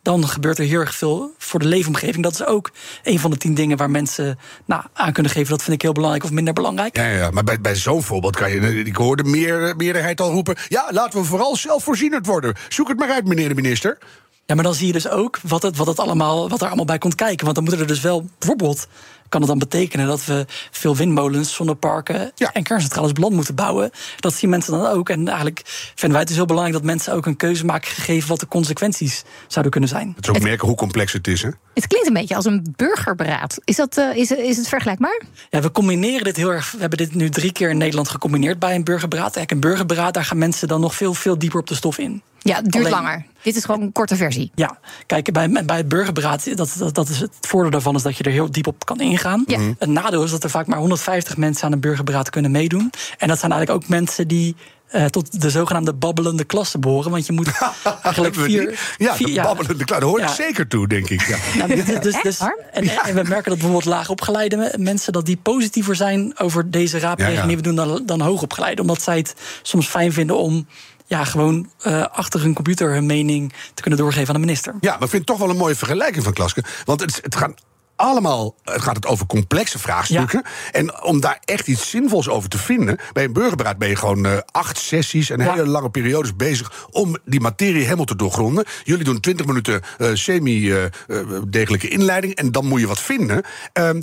dan 0.06 0.28
gebeurt 0.28 0.58
er 0.58 0.66
heel 0.66 0.80
erg 0.80 0.96
veel 0.96 1.34
voor 1.38 1.60
de 1.60 1.66
leefomgeving. 1.66 2.24
Dat 2.24 2.34
is 2.34 2.46
ook 2.46 2.72
een 3.04 3.20
van 3.20 3.32
de 3.32 3.38
tien 3.38 3.54
dingen 3.54 3.78
waar 3.78 3.90
mensen 3.90 4.40
nou, 4.66 4.84
aan 4.94 5.14
kunnen 5.14 5.32
geven. 5.32 5.50
Dat 5.50 5.64
vind 5.64 5.76
ik 5.76 5.82
heel 5.82 5.92
belangrijk 5.92 6.24
of 6.24 6.32
minder 6.32 6.54
belangrijk. 6.54 6.98
Ja, 6.98 7.08
ja 7.08 7.30
maar 7.32 7.44
bij, 7.44 7.62
bij 7.62 7.76
zo'n 7.76 8.04
voorbeeld 8.04 8.36
kan 8.36 8.52
je. 8.52 8.84
Ik 8.84 8.96
hoorde 8.96 9.24
meer, 9.24 9.74
meerderheid 9.78 10.22
al 10.22 10.32
roepen. 10.32 10.56
Ja, 10.68 10.88
laten 10.90 11.20
we 11.20 11.26
vooral 11.26 11.56
zelfvoorzienend 11.56 12.26
worden. 12.26 12.56
Zoek 12.70 12.88
het 12.88 13.00
maar 13.00 13.10
uit, 13.10 13.28
meneer 13.28 13.50
de 13.50 13.56
minister. 13.56 13.98
Ja, 14.46 14.56
maar 14.56 14.64
dan 14.64 14.74
zie 14.74 14.88
je 14.88 14.94
dus 14.94 15.10
ook 15.10 15.40
wat, 15.42 15.62
het, 15.62 15.78
wat, 15.78 15.88
het 15.88 16.00
allemaal, 16.00 16.50
wat 16.50 16.62
er 16.62 16.68
allemaal 16.68 16.86
bij 16.86 16.98
komt 16.98 17.16
kijken. 17.16 17.44
Want 17.44 17.56
dan 17.56 17.64
moeten 17.64 17.82
er 17.82 17.88
dus 17.88 18.02
wel 18.02 18.26
bijvoorbeeld 18.38 18.88
kan 19.36 19.50
het 19.50 19.60
dan 19.60 19.70
betekenen 19.70 20.08
dat 20.08 20.26
we 20.26 20.46
veel 20.72 20.96
windmolens, 20.96 21.54
zonneparken 21.54 22.32
ja. 22.36 22.54
en 22.54 22.64
kerncentrales 22.64 23.10
op 23.10 23.18
land 23.18 23.34
moeten 23.34 23.56
bouwen. 23.56 23.92
Dat 24.20 24.34
zien 24.34 24.50
mensen 24.50 24.74
dan 24.74 24.86
ook. 24.86 25.10
En 25.10 25.28
eigenlijk 25.28 25.62
vinden 25.66 26.10
wij 26.10 26.20
het 26.20 26.28
dus 26.28 26.36
heel 26.38 26.46
belangrijk 26.46 26.78
dat 26.78 26.88
mensen 26.88 27.14
ook 27.14 27.26
een 27.26 27.36
keuze 27.36 27.66
maken, 27.66 27.92
gegeven 27.92 28.30
wat 28.30 28.40
de 28.40 28.48
consequenties 28.48 29.24
zouden 29.48 29.72
kunnen 29.72 29.90
zijn. 29.90 30.14
Het 30.16 30.28
is 30.28 30.36
ook 30.36 30.42
merken 30.42 30.68
hoe 30.68 30.76
complex 30.76 31.14
het 31.14 31.28
is. 31.28 31.42
Hè? 31.42 31.50
Het 31.74 31.88
klinkt 31.88 32.08
een 32.08 32.14
beetje 32.14 32.36
als 32.36 32.46
een 32.46 32.74
burgerberaad. 32.76 33.58
Is, 33.64 33.76
dat, 33.76 33.98
uh, 33.98 34.16
is, 34.16 34.32
is 34.32 34.58
het 34.58 34.68
vergelijkbaar? 34.68 35.22
Ja, 35.50 35.62
we 35.62 35.72
combineren 35.72 36.24
dit 36.24 36.36
heel 36.36 36.52
erg. 36.52 36.72
We 36.72 36.80
hebben 36.80 36.98
dit 36.98 37.16
nu 37.16 37.30
drie 37.30 37.52
keer 37.52 37.70
in 37.70 37.78
Nederland 37.78 38.10
gecombineerd 38.10 38.60
bij 38.60 38.76
een 38.76 38.84
burgerberaad. 38.84 39.36
Eigenlijk 39.36 39.52
een 39.52 39.70
burgerberaad, 39.70 40.14
daar 40.14 40.26
gaan 40.26 40.38
mensen 40.38 40.68
dan 40.68 40.82
nog 40.82 40.96
veel, 40.96 41.14
veel 41.14 41.38
dieper 41.38 41.60
op 41.60 41.68
de 41.68 41.76
stof 41.76 41.98
in. 41.98 42.22
Ja, 42.46 42.56
het 42.56 42.72
duurt 42.72 42.86
Alleen, 42.86 42.98
langer. 42.98 43.26
Dit 43.42 43.56
is 43.56 43.66
gewoon 43.66 43.82
een 43.82 43.92
korte 43.92 44.16
versie. 44.16 44.52
Ja, 44.56 44.78
kijk, 45.06 45.32
bij, 45.34 45.50
bij 45.66 45.78
het 45.78 45.88
burgerberaad, 45.88 46.58
dat, 46.58 46.76
dat, 46.78 46.96
dat 46.96 47.10
is 47.10 47.20
het 47.20 47.32
voordeel 47.42 47.72
daarvan 47.72 47.96
is 47.96 48.02
dat 48.02 48.18
je 48.18 48.24
er 48.24 48.32
heel 48.32 48.52
diep 48.52 48.68
op 48.68 48.86
kan 48.86 49.00
ingaan. 49.00 49.25
Ja. 49.48 49.60
Het 49.80 49.90
nadeel 49.90 50.24
is 50.24 50.32
dat 50.32 50.44
er 50.44 50.50
vaak 50.50 50.68
maar 50.68 50.78
150 50.78 51.38
mensen 51.38 51.66
aan 51.66 51.72
een 51.72 51.80
burgerberaad 51.80 52.30
kunnen 52.30 52.52
meedoen. 52.52 52.92
En 53.18 53.28
dat 53.28 53.40
zijn 53.40 53.52
eigenlijk 53.52 53.84
ook 53.84 53.90
mensen 53.90 54.28
die 54.28 54.56
uh, 54.92 55.06
tot 55.06 55.42
de 55.42 55.50
zogenaamde 55.50 55.94
babbelende 55.94 56.44
klasse 56.44 56.80
behoren. 56.80 57.12
Want 57.12 57.26
je 57.26 57.34
moet 57.34 57.52
eigenlijk 58.04 58.36
vier... 58.36 58.80
Ja, 58.98 59.16
vier, 59.16 59.28
de 59.28 59.42
babbelende 59.42 59.84
klasse. 59.84 60.06
Daar 60.06 60.10
hoort 60.10 60.22
ja. 60.22 60.34
zeker 60.34 60.68
toe, 60.68 60.88
denk 60.88 61.10
ik. 61.10 61.22
Ja. 61.22 61.38
Nou, 61.58 61.76
dus, 61.76 62.00
dus, 62.00 62.22
dus, 62.22 62.40
en, 62.72 62.88
en, 62.88 63.16
we 63.16 63.24
merken 63.24 63.44
dat 63.44 63.44
bijvoorbeeld 63.44 63.86
laagopgeleide 63.86 64.74
mensen... 64.78 65.14
dat 65.14 65.26
die 65.26 65.38
positiever 65.38 65.96
zijn 65.96 66.40
over 66.40 66.72
deze 66.72 67.00
raadpleging 67.00 67.48
die 67.48 67.56
we 67.56 67.62
doen 67.62 67.76
dan, 67.76 68.04
dan 68.06 68.22
hoogopgeleide. 68.22 68.82
Omdat 68.82 69.02
zij 69.02 69.18
het 69.18 69.36
soms 69.62 69.88
fijn 69.88 70.14
vinden 70.14 70.38
om 70.38 70.68
ja, 71.06 71.24
gewoon 71.24 71.70
uh, 71.88 72.06
achter 72.12 72.42
hun 72.42 72.54
computer 72.54 72.94
hun 72.94 73.06
mening 73.06 73.54
te 73.74 73.82
kunnen 73.82 74.00
doorgeven 74.00 74.28
aan 74.28 74.42
de 74.42 74.46
minister. 74.46 74.74
Ja, 74.80 74.92
maar 74.92 75.04
ik 75.04 75.10
vind 75.10 75.14
het 75.14 75.26
toch 75.26 75.38
wel 75.38 75.50
een 75.50 75.58
mooie 75.58 75.76
vergelijking 75.76 76.24
van 76.24 76.34
Klaske. 76.34 76.64
Want 76.86 77.02
het, 77.02 77.20
het 77.24 77.36
gaat 77.36 77.54
allemaal 77.96 78.56
gaat 78.64 78.96
het 78.96 79.06
over 79.06 79.26
complexe 79.26 79.80
vraagstukken. 79.80 80.44
En 80.72 81.04
om 81.04 81.20
daar 81.20 81.40
echt 81.46 81.68
iets 81.68 81.90
zinvols 81.90 82.30
over 82.30 82.50
te 82.50 82.58
vinden. 82.58 82.98
Bij 83.14 83.24
een 83.24 83.34
burgerberaad 83.34 83.78
ben 83.78 83.90
je 83.90 83.96
gewoon 83.96 84.26
uh, 84.26 84.38
acht 84.52 84.78
sessies 84.78 85.30
en 85.30 85.40
hele 85.40 85.68
lange 85.68 85.90
periodes 85.90 86.36
bezig 86.36 86.88
om 86.92 87.18
die 87.26 87.40
materie 87.40 87.84
helemaal 87.84 88.06
te 88.06 88.16
doorgronden. 88.16 88.66
Jullie 88.84 89.04
doen 89.04 89.20
20 89.20 89.46
minuten 89.46 89.82
uh, 89.98 90.10
semi-degelijke 90.14 91.88
inleiding 91.88 92.36
en 92.36 92.52
dan 92.52 92.66
moet 92.66 92.80
je 92.80 92.88
wat 92.88 93.02
vinden. 93.02 93.44
Ehm, 93.74 94.02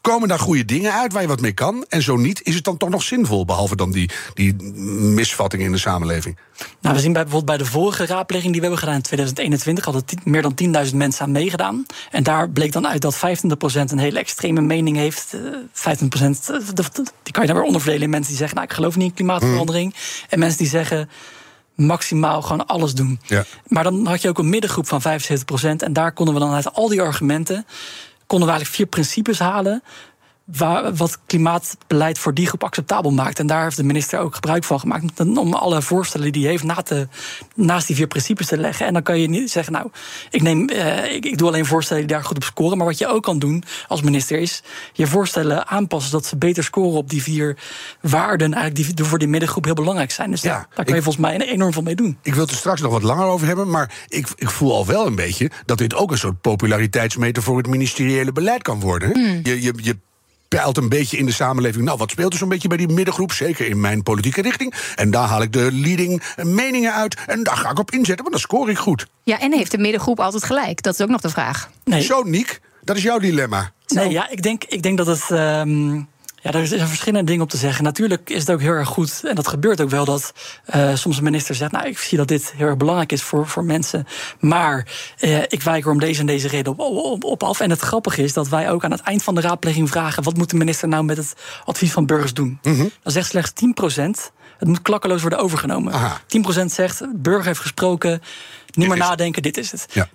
komen 0.00 0.28
daar 0.28 0.38
goede 0.38 0.64
dingen 0.64 0.92
uit 0.92 1.12
waar 1.12 1.22
je 1.22 1.28
wat 1.28 1.40
mee 1.40 1.52
kan? 1.52 1.84
En 1.88 2.02
zo 2.02 2.16
niet, 2.16 2.42
is 2.42 2.54
het 2.54 2.64
dan 2.64 2.76
toch 2.76 2.88
nog 2.88 3.02
zinvol, 3.02 3.44
behalve 3.44 3.76
dan 3.76 3.90
die, 3.90 4.10
die 4.34 4.62
misvattingen 5.14 5.66
in 5.66 5.72
de 5.72 5.78
samenleving? 5.78 6.38
Nou, 6.80 6.94
we 6.94 7.00
zien 7.00 7.12
bij, 7.12 7.22
bijvoorbeeld 7.22 7.58
bij 7.58 7.66
de 7.66 7.72
vorige 7.72 8.06
raadpleging 8.06 8.52
die 8.52 8.60
we 8.60 8.66
hebben 8.66 8.78
gedaan 8.78 8.94
in 8.94 9.02
2021 9.02 9.84
hadden 9.84 10.04
meer 10.24 10.42
dan 10.42 10.86
10.000 10.88 10.94
mensen 10.94 11.24
aan 11.24 11.32
meegedaan. 11.32 11.86
En 12.10 12.22
daar 12.22 12.50
bleek 12.50 12.72
dan 12.72 12.86
uit 12.86 13.02
dat 13.02 13.16
25% 13.16 13.18
een 13.86 13.98
hele 13.98 14.18
extreme 14.18 14.60
mening 14.60 14.96
heeft. 14.96 15.36
15% 15.36 15.40
die 17.22 17.32
kan 17.32 17.42
je 17.42 17.48
dan 17.48 17.56
weer 17.56 17.62
onderverdelen 17.62 18.02
in 18.02 18.10
mensen 18.10 18.28
die 18.28 18.38
zeggen: 18.38 18.56
Nou, 18.56 18.68
ik 18.68 18.74
geloof 18.74 18.96
niet 18.96 19.08
in 19.08 19.14
klimaatverandering. 19.14 19.94
En 20.28 20.38
mensen 20.38 20.58
die 20.58 20.68
zeggen 20.68 21.08
maximaal 21.74 22.42
gewoon 22.42 22.66
alles 22.66 22.94
doen. 22.94 23.20
Ja. 23.26 23.44
Maar 23.66 23.84
dan 23.84 24.06
had 24.06 24.22
je 24.22 24.28
ook 24.28 24.38
een 24.38 24.48
middengroep 24.48 24.88
van 24.88 25.02
75%. 25.02 25.04
En 25.76 25.92
daar 25.92 26.12
konden 26.12 26.34
we 26.34 26.40
dan 26.40 26.52
uit 26.52 26.72
al 26.72 26.88
die 26.88 27.02
argumenten. 27.02 27.66
konden 28.26 28.48
we 28.48 28.52
eigenlijk 28.54 28.74
vier 28.82 28.86
principes 28.86 29.38
halen 29.38 29.82
waar, 30.56 30.94
wat 30.94 31.18
klimaatbeleid 31.26 32.18
voor 32.18 32.34
die 32.34 32.46
groep 32.46 32.64
acceptabel 32.64 33.10
maakt. 33.10 33.38
En 33.38 33.46
daar 33.46 33.62
heeft 33.62 33.76
de 33.76 33.84
minister 33.84 34.18
ook 34.18 34.34
gebruik 34.34 34.64
van 34.64 34.80
gemaakt. 34.80 35.20
Om 35.20 35.54
alle 35.54 35.82
voorstellen 35.82 36.32
die 36.32 36.42
hij 36.42 36.50
heeft 36.50 36.64
na 36.64 36.74
te, 36.74 37.08
naast 37.54 37.86
die 37.86 37.96
vier 37.96 38.06
principes 38.06 38.46
te 38.46 38.58
leggen. 38.58 38.86
En 38.86 38.92
dan 38.92 39.02
kan 39.02 39.20
je 39.20 39.28
niet 39.28 39.50
zeggen, 39.50 39.72
nou, 39.72 39.90
ik, 40.30 40.42
neem, 40.42 40.68
eh, 40.68 41.14
ik, 41.14 41.24
ik 41.24 41.38
doe 41.38 41.48
alleen 41.48 41.66
voorstellen 41.66 42.06
die 42.06 42.16
daar 42.16 42.24
goed 42.24 42.36
op 42.36 42.44
scoren. 42.44 42.76
Maar 42.76 42.86
wat 42.86 42.98
je 42.98 43.06
ook 43.06 43.22
kan 43.22 43.38
doen 43.38 43.64
als 43.88 44.02
minister 44.02 44.38
is 44.38 44.62
je 44.92 45.06
voorstellen 45.06 45.66
aanpassen 45.66 46.12
dat 46.12 46.26
ze 46.26 46.36
beter 46.36 46.64
scoren 46.64 46.98
op 46.98 47.10
die 47.10 47.22
vier 47.22 47.56
waarden. 48.00 48.54
Eigenlijk 48.54 48.96
die 48.96 49.04
voor 49.04 49.18
die 49.18 49.28
middengroep 49.28 49.64
heel 49.64 49.74
belangrijk 49.74 50.10
zijn. 50.10 50.30
Dus 50.30 50.42
Ja, 50.42 50.48
daar, 50.48 50.66
daar 50.74 50.84
kan 50.84 50.94
je 50.94 51.02
volgens 51.02 51.24
mij 51.24 51.40
enorm 51.40 51.72
veel 51.72 51.82
mee 51.82 51.94
doen. 51.94 52.18
Ik 52.22 52.32
wil 52.34 52.42
het 52.42 52.50
er 52.50 52.56
straks 52.56 52.80
nog 52.80 52.92
wat 52.92 53.02
langer 53.02 53.26
over 53.26 53.46
hebben, 53.46 53.70
maar 53.70 53.92
ik, 54.08 54.28
ik 54.36 54.50
voel 54.50 54.74
al 54.74 54.86
wel 54.86 55.06
een 55.06 55.14
beetje 55.14 55.50
dat 55.64 55.78
dit 55.78 55.94
ook 55.94 56.10
een 56.10 56.18
soort 56.18 56.40
populariteitsmeter 56.40 57.42
voor 57.42 57.56
het 57.56 57.66
ministeriële 57.66 58.32
beleid 58.32 58.62
kan 58.62 58.80
worden. 58.80 59.12
Hmm. 59.12 59.40
Je, 59.42 59.62
je, 59.62 59.72
je 59.76 59.96
peilt 60.56 60.76
een 60.76 60.88
beetje 60.88 61.16
in 61.16 61.26
de 61.26 61.32
samenleving. 61.32 61.84
Nou, 61.84 61.98
wat 61.98 62.10
speelt 62.10 62.32
er 62.32 62.38
zo'n 62.38 62.48
beetje 62.48 62.68
bij 62.68 62.76
die 62.76 62.88
middengroep? 62.88 63.32
Zeker 63.32 63.66
in 63.66 63.80
mijn 63.80 64.02
politieke 64.02 64.42
richting. 64.42 64.74
En 64.94 65.10
daar 65.10 65.28
haal 65.28 65.42
ik 65.42 65.52
de 65.52 65.68
leading 65.72 66.22
meningen 66.42 66.94
uit. 66.94 67.16
En 67.26 67.42
daar 67.42 67.56
ga 67.56 67.70
ik 67.70 67.78
op 67.78 67.90
inzetten, 67.90 68.16
want 68.16 68.30
dan 68.30 68.40
scoor 68.40 68.70
ik 68.70 68.78
goed. 68.78 69.06
Ja, 69.22 69.40
en 69.40 69.52
heeft 69.52 69.70
de 69.70 69.78
middengroep 69.78 70.20
altijd 70.20 70.44
gelijk? 70.44 70.82
Dat 70.82 70.94
is 70.94 71.00
ook 71.00 71.08
nog 71.08 71.20
de 71.20 71.28
vraag. 71.30 71.70
Nee. 71.84 72.02
Zo, 72.02 72.22
Niek, 72.22 72.60
dat 72.84 72.96
is 72.96 73.02
jouw 73.02 73.18
dilemma. 73.18 73.72
Nee, 73.86 74.10
ja, 74.10 74.28
ik 74.30 74.42
denk, 74.42 74.64
ik 74.64 74.82
denk 74.82 74.96
dat 74.98 75.06
het. 75.06 75.30
ehm, 75.30 76.00
ja, 76.42 76.52
er 76.52 76.66
zijn 76.66 76.88
verschillende 76.88 77.26
dingen 77.26 77.42
op 77.42 77.50
te 77.50 77.56
zeggen. 77.56 77.84
Natuurlijk 77.84 78.30
is 78.30 78.40
het 78.40 78.50
ook 78.50 78.60
heel 78.60 78.72
erg 78.72 78.88
goed, 78.88 79.22
en 79.24 79.34
dat 79.34 79.48
gebeurt 79.48 79.80
ook 79.80 79.90
wel, 79.90 80.04
dat 80.04 80.32
eh, 80.64 80.94
soms 80.94 81.16
een 81.16 81.24
minister 81.24 81.54
zegt: 81.54 81.72
Nou, 81.72 81.86
ik 81.86 81.98
zie 81.98 82.18
dat 82.18 82.28
dit 82.28 82.52
heel 82.56 82.66
erg 82.66 82.76
belangrijk 82.76 83.12
is 83.12 83.22
voor, 83.22 83.46
voor 83.48 83.64
mensen. 83.64 84.06
Maar 84.38 84.86
eh, 85.18 85.42
ik 85.42 85.62
wijk 85.62 85.84
er 85.84 85.90
om 85.90 85.98
deze 85.98 86.20
en 86.20 86.26
deze 86.26 86.48
reden 86.48 86.72
op, 86.72 86.80
op, 86.80 87.24
op 87.24 87.42
af. 87.42 87.60
En 87.60 87.70
het 87.70 87.80
grappige 87.80 88.22
is 88.22 88.32
dat 88.32 88.48
wij 88.48 88.70
ook 88.70 88.84
aan 88.84 88.90
het 88.90 89.00
eind 89.00 89.22
van 89.22 89.34
de 89.34 89.40
raadpleging 89.40 89.88
vragen: 89.88 90.22
wat 90.22 90.36
moet 90.36 90.50
de 90.50 90.56
minister 90.56 90.88
nou 90.88 91.04
met 91.04 91.16
het 91.16 91.34
advies 91.64 91.92
van 91.92 92.06
burgers 92.06 92.34
doen? 92.34 92.58
Dan 93.02 93.12
zegt 93.12 93.28
slechts 93.28 93.52
10%. 93.96 94.02
Het 94.58 94.68
moet 94.68 94.82
klakkeloos 94.82 95.20
worden 95.20 95.38
overgenomen. 95.38 95.92
Aha. 95.92 96.20
10% 96.62 96.64
zegt: 96.64 97.02
burger 97.14 97.46
heeft 97.46 97.60
gesproken, 97.60 98.10
niet 98.10 98.88
meer 98.88 98.96
is 98.96 99.02
het. 99.02 99.08
nadenken, 99.08 99.42
dit 99.42 99.56
is 99.56 99.72
het 99.72 99.86
Ja. 99.92 100.08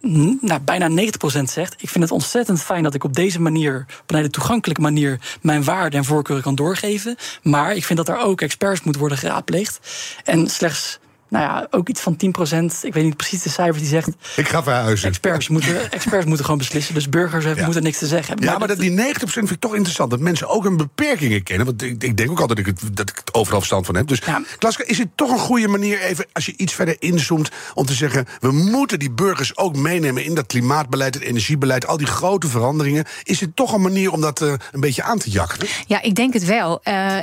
Nou, 0.00 0.60
bijna 0.60 0.88
90% 0.88 1.42
zegt... 1.42 1.74
ik 1.82 1.88
vind 1.88 2.04
het 2.04 2.12
ontzettend 2.12 2.62
fijn 2.62 2.82
dat 2.82 2.94
ik 2.94 3.04
op 3.04 3.14
deze 3.14 3.40
manier... 3.40 3.86
op 4.02 4.10
een 4.10 4.16
hele 4.16 4.30
toegankelijke 4.30 4.82
manier... 4.82 5.20
mijn 5.42 5.64
waarden 5.64 5.98
en 5.98 6.04
voorkeuren 6.04 6.44
kan 6.44 6.54
doorgeven. 6.54 7.16
Maar 7.42 7.74
ik 7.74 7.84
vind 7.84 7.98
dat 7.98 8.08
er 8.08 8.18
ook 8.18 8.40
experts 8.40 8.82
moet 8.82 8.96
worden 8.96 9.18
geraadpleegd. 9.18 9.80
En 10.24 10.50
slechts, 10.50 10.98
nou 11.28 11.44
ja, 11.44 11.66
ook 11.70 11.88
iets 11.88 12.00
van 12.00 12.14
10%... 12.14 12.18
ik 12.82 12.94
weet 12.94 13.04
niet 13.04 13.16
precies 13.16 13.42
de 13.42 13.48
cijfers 13.48 13.78
die 13.78 13.88
zegt... 13.88 14.08
Ik 14.36 14.48
ga 14.48 14.62
verhuizen. 14.62 15.08
experts 15.08 15.48
moeten, 15.48 15.90
experts 15.92 16.26
moeten 16.26 16.44
gewoon 16.44 16.60
beslissen. 16.60 16.94
Dus 16.94 17.08
burgers 17.08 17.40
hebben- 17.44 17.56
Ja. 17.60 17.64
moeten 17.64 17.82
niks 17.82 17.98
te 17.98 18.06
zeggen 18.06 18.28
hebben. 18.28 18.46
Ja, 18.46 18.58
maar 18.58 18.68
dat, 18.68 18.78
die 18.78 18.90
90% 18.90 19.28
vind 19.28 19.50
ik 19.50 19.60
toch 19.60 19.74
interessant. 19.74 20.10
Dat 20.10 20.20
mensen 20.20 20.48
ook 20.48 20.62
hun 20.64 20.76
beperkingen 20.76 21.42
kennen. 21.42 21.66
Want 21.66 21.82
ik, 21.82 22.02
ik 22.02 22.16
denk 22.16 22.30
ook 22.30 22.40
altijd 22.40 22.58
dat 22.58 22.66
ik, 22.68 22.80
het, 22.80 22.96
dat 22.96 23.08
ik 23.10 23.16
het 23.16 23.34
overal 23.34 23.58
verstand 23.58 23.86
van 23.86 23.94
heb. 23.96 24.06
Dus 24.08 24.20
Ja. 24.26 24.42
Klaska, 24.58 24.84
is 24.86 24.98
het 24.98 25.08
toch 25.14 25.30
een 25.30 25.38
goede 25.38 25.68
manier, 25.68 26.00
even 26.00 26.26
als 26.32 26.46
je 26.46 26.54
iets 26.56 26.72
verder 26.74 26.96
inzoomt... 26.98 27.50
om 27.74 27.86
te 27.86 27.92
zeggen, 27.94 28.26
we 28.40 28.52
moeten 28.52 28.98
die 28.98 29.10
burgers 29.10 29.56
ook 29.56 29.76
meenemen... 29.76 30.24
in 30.24 30.34
dat 30.34 30.46
klimaatbeleid, 30.46 31.14
het 31.14 31.22
energiebeleid, 31.22 31.86
al 31.86 31.96
die 31.96 32.06
grote 32.06 32.48
veranderingen. 32.48 33.04
Is 33.22 33.40
het 33.40 33.56
toch 33.56 33.72
een 33.72 33.80
manier 33.82 34.12
om 34.12 34.20
dat 34.20 34.40
eh, 34.42 34.52
een 34.72 34.80
beetje 34.80 35.02
aan 35.02 35.18
te 35.18 35.30
jakkeren? 35.30 35.68
Ja, 35.86 36.02
ik 36.02 36.14
denk 36.14 36.32
het 36.32 36.44
wel. 36.44 36.80
Eh, 36.82 37.16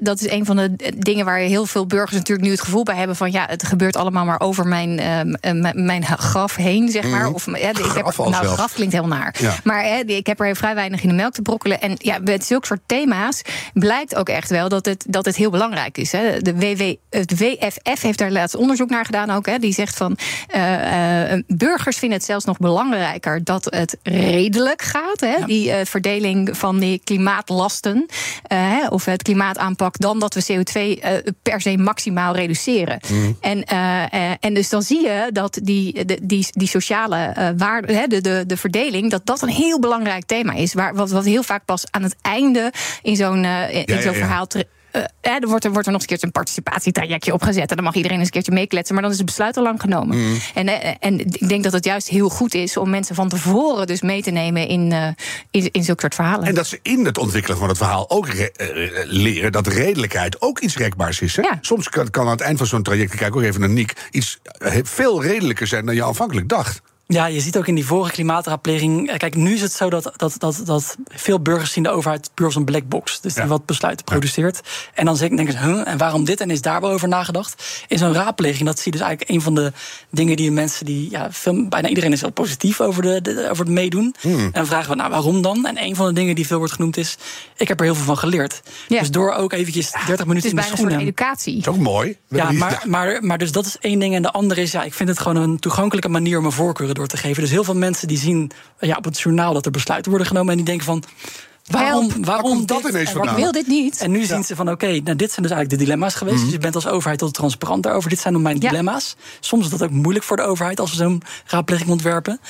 dat 0.00 0.20
is 0.20 0.30
een 0.30 0.44
van 0.44 0.56
de 0.56 0.92
dingen 0.98 1.24
waar 1.24 1.38
heel 1.38 1.66
veel 1.66 1.86
burgers 1.86 2.16
natuurlijk 2.16 2.46
nu 2.46 2.52
het 2.52 2.60
gevoel 2.62 2.82
bij 2.82 2.96
hebben 2.96 3.16
van 3.16 3.32
ja, 3.32 3.51
het 3.52 3.62
gebeurt 3.62 3.96
allemaal 3.96 4.24
maar 4.24 4.40
over 4.40 4.66
mijn, 4.66 4.98
ehm, 4.98 5.34
eh, 5.34 5.72
mijn 5.72 6.04
graf 6.04 6.56
heen, 6.56 6.88
zeg 6.88 7.10
maar. 7.10 7.32
Of 7.32 7.44
hè, 7.44 7.52
ik 7.52 7.92
heb, 7.94 8.06
Graf 8.06 8.16
nou, 8.16 8.46
graf 8.46 8.72
klinkt 8.72 8.92
heel 8.92 9.06
naar. 9.06 9.34
Ja. 9.38 9.54
Maar 9.64 9.84
hè, 9.84 9.98
ik 9.98 10.26
heb 10.26 10.40
er 10.40 10.56
vrij 10.56 10.74
weinig 10.74 11.02
in 11.02 11.08
de 11.08 11.14
melk 11.14 11.32
te 11.32 11.42
brokkelen. 11.42 11.80
En 11.80 11.94
ja, 11.98 12.18
met 12.24 12.44
zulke 12.44 12.66
soort 12.66 12.80
thema's 12.86 13.42
blijkt 13.74 14.14
ook 14.14 14.28
echt 14.28 14.50
wel 14.50 14.68
dat 14.68 14.84
het, 14.84 15.04
dat 15.08 15.24
het 15.24 15.36
heel 15.36 15.50
belangrijk 15.50 15.98
is. 15.98 16.12
Hè. 16.12 16.38
De 16.38 16.54
WW, 16.54 16.94
het 17.10 17.38
WFF 17.38 18.02
heeft 18.02 18.18
daar 18.18 18.30
laatst 18.30 18.56
onderzoek 18.56 18.90
naar 18.90 19.04
gedaan 19.04 19.30
ook. 19.30 19.46
Hè. 19.46 19.58
Die 19.58 19.72
zegt 19.72 19.96
van 19.96 20.16
eh, 20.46 21.32
eh, 21.32 21.42
burgers 21.46 21.98
vinden 21.98 22.18
het 22.18 22.26
zelfs 22.26 22.44
nog 22.44 22.58
belangrijker 22.58 23.44
dat 23.44 23.64
het 23.64 23.96
redelijk 24.02 24.82
gaat. 24.82 25.20
Hè. 25.20 25.44
Die 25.46 25.72
verdeling 25.84 26.56
van 26.56 26.78
die 26.78 27.00
klimaatlasten 27.04 28.06
hè, 28.42 28.86
of 28.88 29.04
het 29.04 29.22
klimaataanpak 29.22 29.98
dan 29.98 30.18
dat 30.18 30.34
we 30.34 30.44
CO2 30.52 31.00
eh, 31.00 31.12
per 31.42 31.60
se 31.60 31.76
maximaal 31.76 32.34
reduceren. 32.34 33.00
En, 33.42 33.64
eh, 33.64 34.12
eh, 34.12 34.36
en 34.40 34.54
dus 34.54 34.68
dan 34.68 34.82
zie 34.82 35.02
je 35.02 35.30
dat 35.32 35.58
die, 35.62 36.04
de, 36.04 36.18
die, 36.22 36.46
die 36.50 36.68
sociale 36.68 37.16
eh, 37.16 37.48
waarde, 37.56 38.04
de, 38.08 38.20
de, 38.20 38.44
de 38.46 38.56
verdeling, 38.56 39.10
dat 39.10 39.26
dat 39.26 39.42
een 39.42 39.48
heel 39.48 39.80
belangrijk 39.80 40.24
thema 40.24 40.52
is. 40.52 40.74
Waar, 40.74 40.94
wat, 40.94 41.10
wat 41.10 41.24
heel 41.24 41.42
vaak 41.42 41.64
pas 41.64 41.84
aan 41.90 42.02
het 42.02 42.16
einde 42.20 42.72
in 43.02 43.16
zo'n 43.16 43.44
in 43.44 44.02
zo'n 44.02 44.14
verhaal. 44.14 44.46
Eh, 44.92 45.02
er, 45.20 45.48
wordt 45.48 45.64
er 45.64 45.70
wordt 45.72 45.86
er 45.86 45.92
nog 45.92 46.00
eens 46.00 46.02
een 46.02 46.06
keertje 46.06 46.26
een 46.26 46.32
participatietrajectje 46.32 47.32
opgezet. 47.32 47.70
En 47.70 47.76
dan 47.76 47.84
mag 47.84 47.94
iedereen 47.94 48.16
eens 48.16 48.26
een 48.26 48.32
keertje 48.32 48.52
meekletsen. 48.52 48.94
Maar 48.94 49.02
dan 49.02 49.12
is 49.12 49.18
het 49.18 49.26
besluit 49.26 49.56
al 49.56 49.62
lang 49.62 49.80
genomen. 49.80 50.16
Mm. 50.16 50.38
En, 50.54 50.68
eh, 50.68 50.94
en 51.00 51.18
ik 51.20 51.48
denk 51.48 51.62
dat 51.62 51.72
het 51.72 51.84
juist 51.84 52.08
heel 52.08 52.28
goed 52.28 52.54
is 52.54 52.76
om 52.76 52.90
mensen 52.90 53.14
van 53.14 53.28
tevoren 53.28 53.86
dus 53.86 54.00
mee 54.00 54.22
te 54.22 54.30
nemen 54.30 54.68
in, 54.68 54.92
eh 54.92 55.08
in, 55.50 55.68
in 55.70 55.84
zulke 55.84 56.00
soort 56.00 56.14
verhalen. 56.14 56.46
En 56.46 56.54
dat 56.54 56.66
ze 56.66 56.78
in 56.82 57.04
het 57.04 57.18
ontwikkelen 57.18 57.58
van 57.58 57.68
het 57.68 57.76
verhaal 57.76 58.10
ook 58.10 58.28
re- 58.28 58.50
eh, 58.56 59.02
leren 59.04 59.52
dat 59.52 59.66
redelijkheid 59.66 60.40
ook 60.40 60.58
iets 60.58 60.76
rekbaars 60.76 61.20
is. 61.20 61.36
Hè? 61.36 61.42
Ja. 61.42 61.58
Soms 61.60 61.88
kan, 61.88 62.10
kan 62.10 62.24
aan 62.24 62.30
het 62.30 62.40
eind 62.40 62.58
van 62.58 62.66
zo'n 62.66 62.82
traject, 62.82 63.12
ik 63.12 63.18
kijk 63.18 63.36
ook 63.36 63.42
even 63.42 63.60
naar 63.60 63.68
Niek, 63.68 64.08
iets 64.10 64.38
eh, 64.58 64.76
veel 64.82 65.22
redelijker 65.22 65.66
zijn 65.66 65.86
dan 65.86 65.94
je 65.94 66.04
aanvankelijk 66.04 66.48
dacht. 66.48 66.82
Ja, 67.12 67.26
je 67.26 67.40
ziet 67.40 67.56
ook 67.56 67.66
in 67.66 67.74
die 67.74 67.86
vorige 67.86 68.12
klimaatraadpleging. 68.12 69.08
eh, 69.10 69.16
Kijk, 69.18 69.34
nu 69.34 69.54
is 69.54 69.60
het 69.60 69.72
zo 69.72 69.90
dat, 69.90 70.12
dat, 70.16 70.34
dat, 70.38 70.62
dat 70.64 70.96
veel 71.08 71.40
burgers 71.40 71.72
zien 71.72 71.82
de 71.82 71.90
overheid 71.90 72.30
puur 72.34 72.46
als 72.46 72.54
een 72.54 72.64
black 72.64 72.88
box. 72.88 73.20
Dus 73.20 73.34
die 73.34 73.42
Ja. 73.42 73.48
wat 73.48 73.66
besluiten 73.66 74.04
produceert. 74.04 74.60
En 74.94 75.04
dan 75.04 75.16
denken 75.16 75.52
ze, 75.52 75.58
huh, 75.58 75.88
en 75.88 75.98
waarom 75.98 76.24
dit? 76.24 76.40
En 76.40 76.50
is 76.50 76.60
daar 76.60 76.80
wel 76.80 76.90
over 76.90 77.08
nagedacht? 77.08 77.84
In 77.88 77.98
zo'n 77.98 78.12
raadpleging, 78.14 78.64
dat 78.68 78.78
zie 78.78 78.92
je 78.92 78.98
dus 78.98 79.06
eigenlijk 79.06 79.30
een 79.30 79.40
van 79.42 79.54
de 79.54 79.72
dingen 80.10 80.36
die 80.36 80.46
de 80.46 80.52
mensen 80.52 80.86
die. 80.86 81.10
Ja, 81.10 81.28
veel, 81.32 81.68
bijna 81.68 81.88
iedereen 81.88 82.12
is 82.12 82.20
wel 82.20 82.30
positief 82.32 82.80
over, 82.80 83.02
de, 83.02 83.20
de- 83.22 83.48
over 83.50 83.64
het 83.64 83.74
meedoen. 83.74 84.14
En 84.22 84.50
dan 84.52 84.66
vragen 84.66 84.90
we, 84.90 84.96
nou, 84.96 85.10
waarom 85.10 85.42
dan? 85.42 85.66
En 85.66 85.82
een 85.82 85.96
van 85.96 86.06
de 86.06 86.12
dingen 86.12 86.34
die 86.34 86.46
veel 86.46 86.58
wordt 86.58 86.72
genoemd 86.72 86.96
is. 86.96 87.16
Ik 87.56 87.68
heb 87.68 87.78
er 87.78 87.84
heel 87.84 87.94
veel 87.94 88.04
van 88.04 88.18
geleerd. 88.18 88.62
Ja. 88.88 88.98
Dus 88.98 89.10
door 89.10 89.32
ook 89.32 89.52
eventjes 89.52 89.90
30 89.90 90.08
het 90.08 90.26
minuten 90.26 90.44
is 90.44 90.50
in 90.50 90.50
de 90.50 90.54
bijna 90.54 90.70
een 90.70 90.76
soort 90.78 90.90
schoenen. 90.90 91.00
educatie. 91.00 91.54
Dat 91.62 91.74
is 91.74 91.80
ook 91.80 91.84
mooi. 91.86 92.16
Ja, 92.28 92.50
maar, 92.52 92.82
maar, 92.86 93.24
maar 93.24 93.38
dus 93.38 93.52
dat 93.52 93.66
is 93.66 93.76
één 93.80 93.98
ding. 93.98 94.14
En 94.14 94.22
de 94.22 94.30
andere 94.32 94.60
is, 94.60 94.72
ja, 94.72 94.82
ik 94.82 94.94
vind 94.94 95.08
het 95.08 95.18
gewoon 95.18 95.36
een 95.42 95.58
toegankelijke 95.58 96.08
manier 96.08 96.36
om 96.36 96.42
mijn 96.42 96.54
voorkeuren 96.54 96.94
door 96.94 97.01
te 97.08 97.16
geven. 97.16 97.42
Dus 97.42 97.50
heel 97.50 97.64
veel 97.64 97.76
mensen 97.76 98.08
die 98.08 98.18
zien 98.18 98.50
ja, 98.78 98.96
op 98.96 99.04
het 99.04 99.20
journaal 99.20 99.54
dat 99.54 99.64
er 99.64 99.70
besluiten 99.70 100.10
worden 100.10 100.28
genomen. 100.28 100.50
En 100.50 100.56
die 100.56 100.66
denken 100.66 100.86
van. 100.86 101.02
Waarom, 101.66 102.24
waarom 102.24 102.66
dat 102.66 102.82
dit? 102.82 102.90
ineens 102.90 103.08
En 103.08 103.14
vandaan? 103.14 103.36
Ik 103.36 103.42
wil 103.42 103.52
dit 103.52 103.66
niet. 103.66 104.00
En 104.00 104.10
nu 104.10 104.24
zien 104.24 104.44
ze 104.44 104.56
van, 104.56 104.70
oké, 104.70 104.86
nou, 104.86 105.16
dit 105.16 105.32
zijn 105.32 105.42
dus 105.46 105.50
eigenlijk 105.50 105.70
de 105.70 105.76
dilemma's 105.76 106.14
geweest. 106.14 106.36
Mhm. 106.36 106.44
Dus 106.44 106.54
je 106.54 106.60
bent 106.60 106.74
als 106.74 106.86
overheid 106.86 107.18
tot 107.18 107.34
transparant 107.34 107.82
daarover. 107.82 108.10
Dit 108.10 108.18
zijn 108.18 108.32
dan 108.32 108.42
mijn 108.42 108.60
Ja. 108.60 108.68
dilemma's. 108.68 109.16
Soms 109.40 109.64
is 109.64 109.70
dat 109.70 109.82
ook 109.82 109.90
moeilijk 109.90 110.24
voor 110.24 110.36
de 110.36 110.42
overheid 110.42 110.80
als 110.80 110.90
we 110.90 110.96
zo'n 110.96 111.22
raadpleging 111.46 111.90
ontwerpen. 111.90 112.40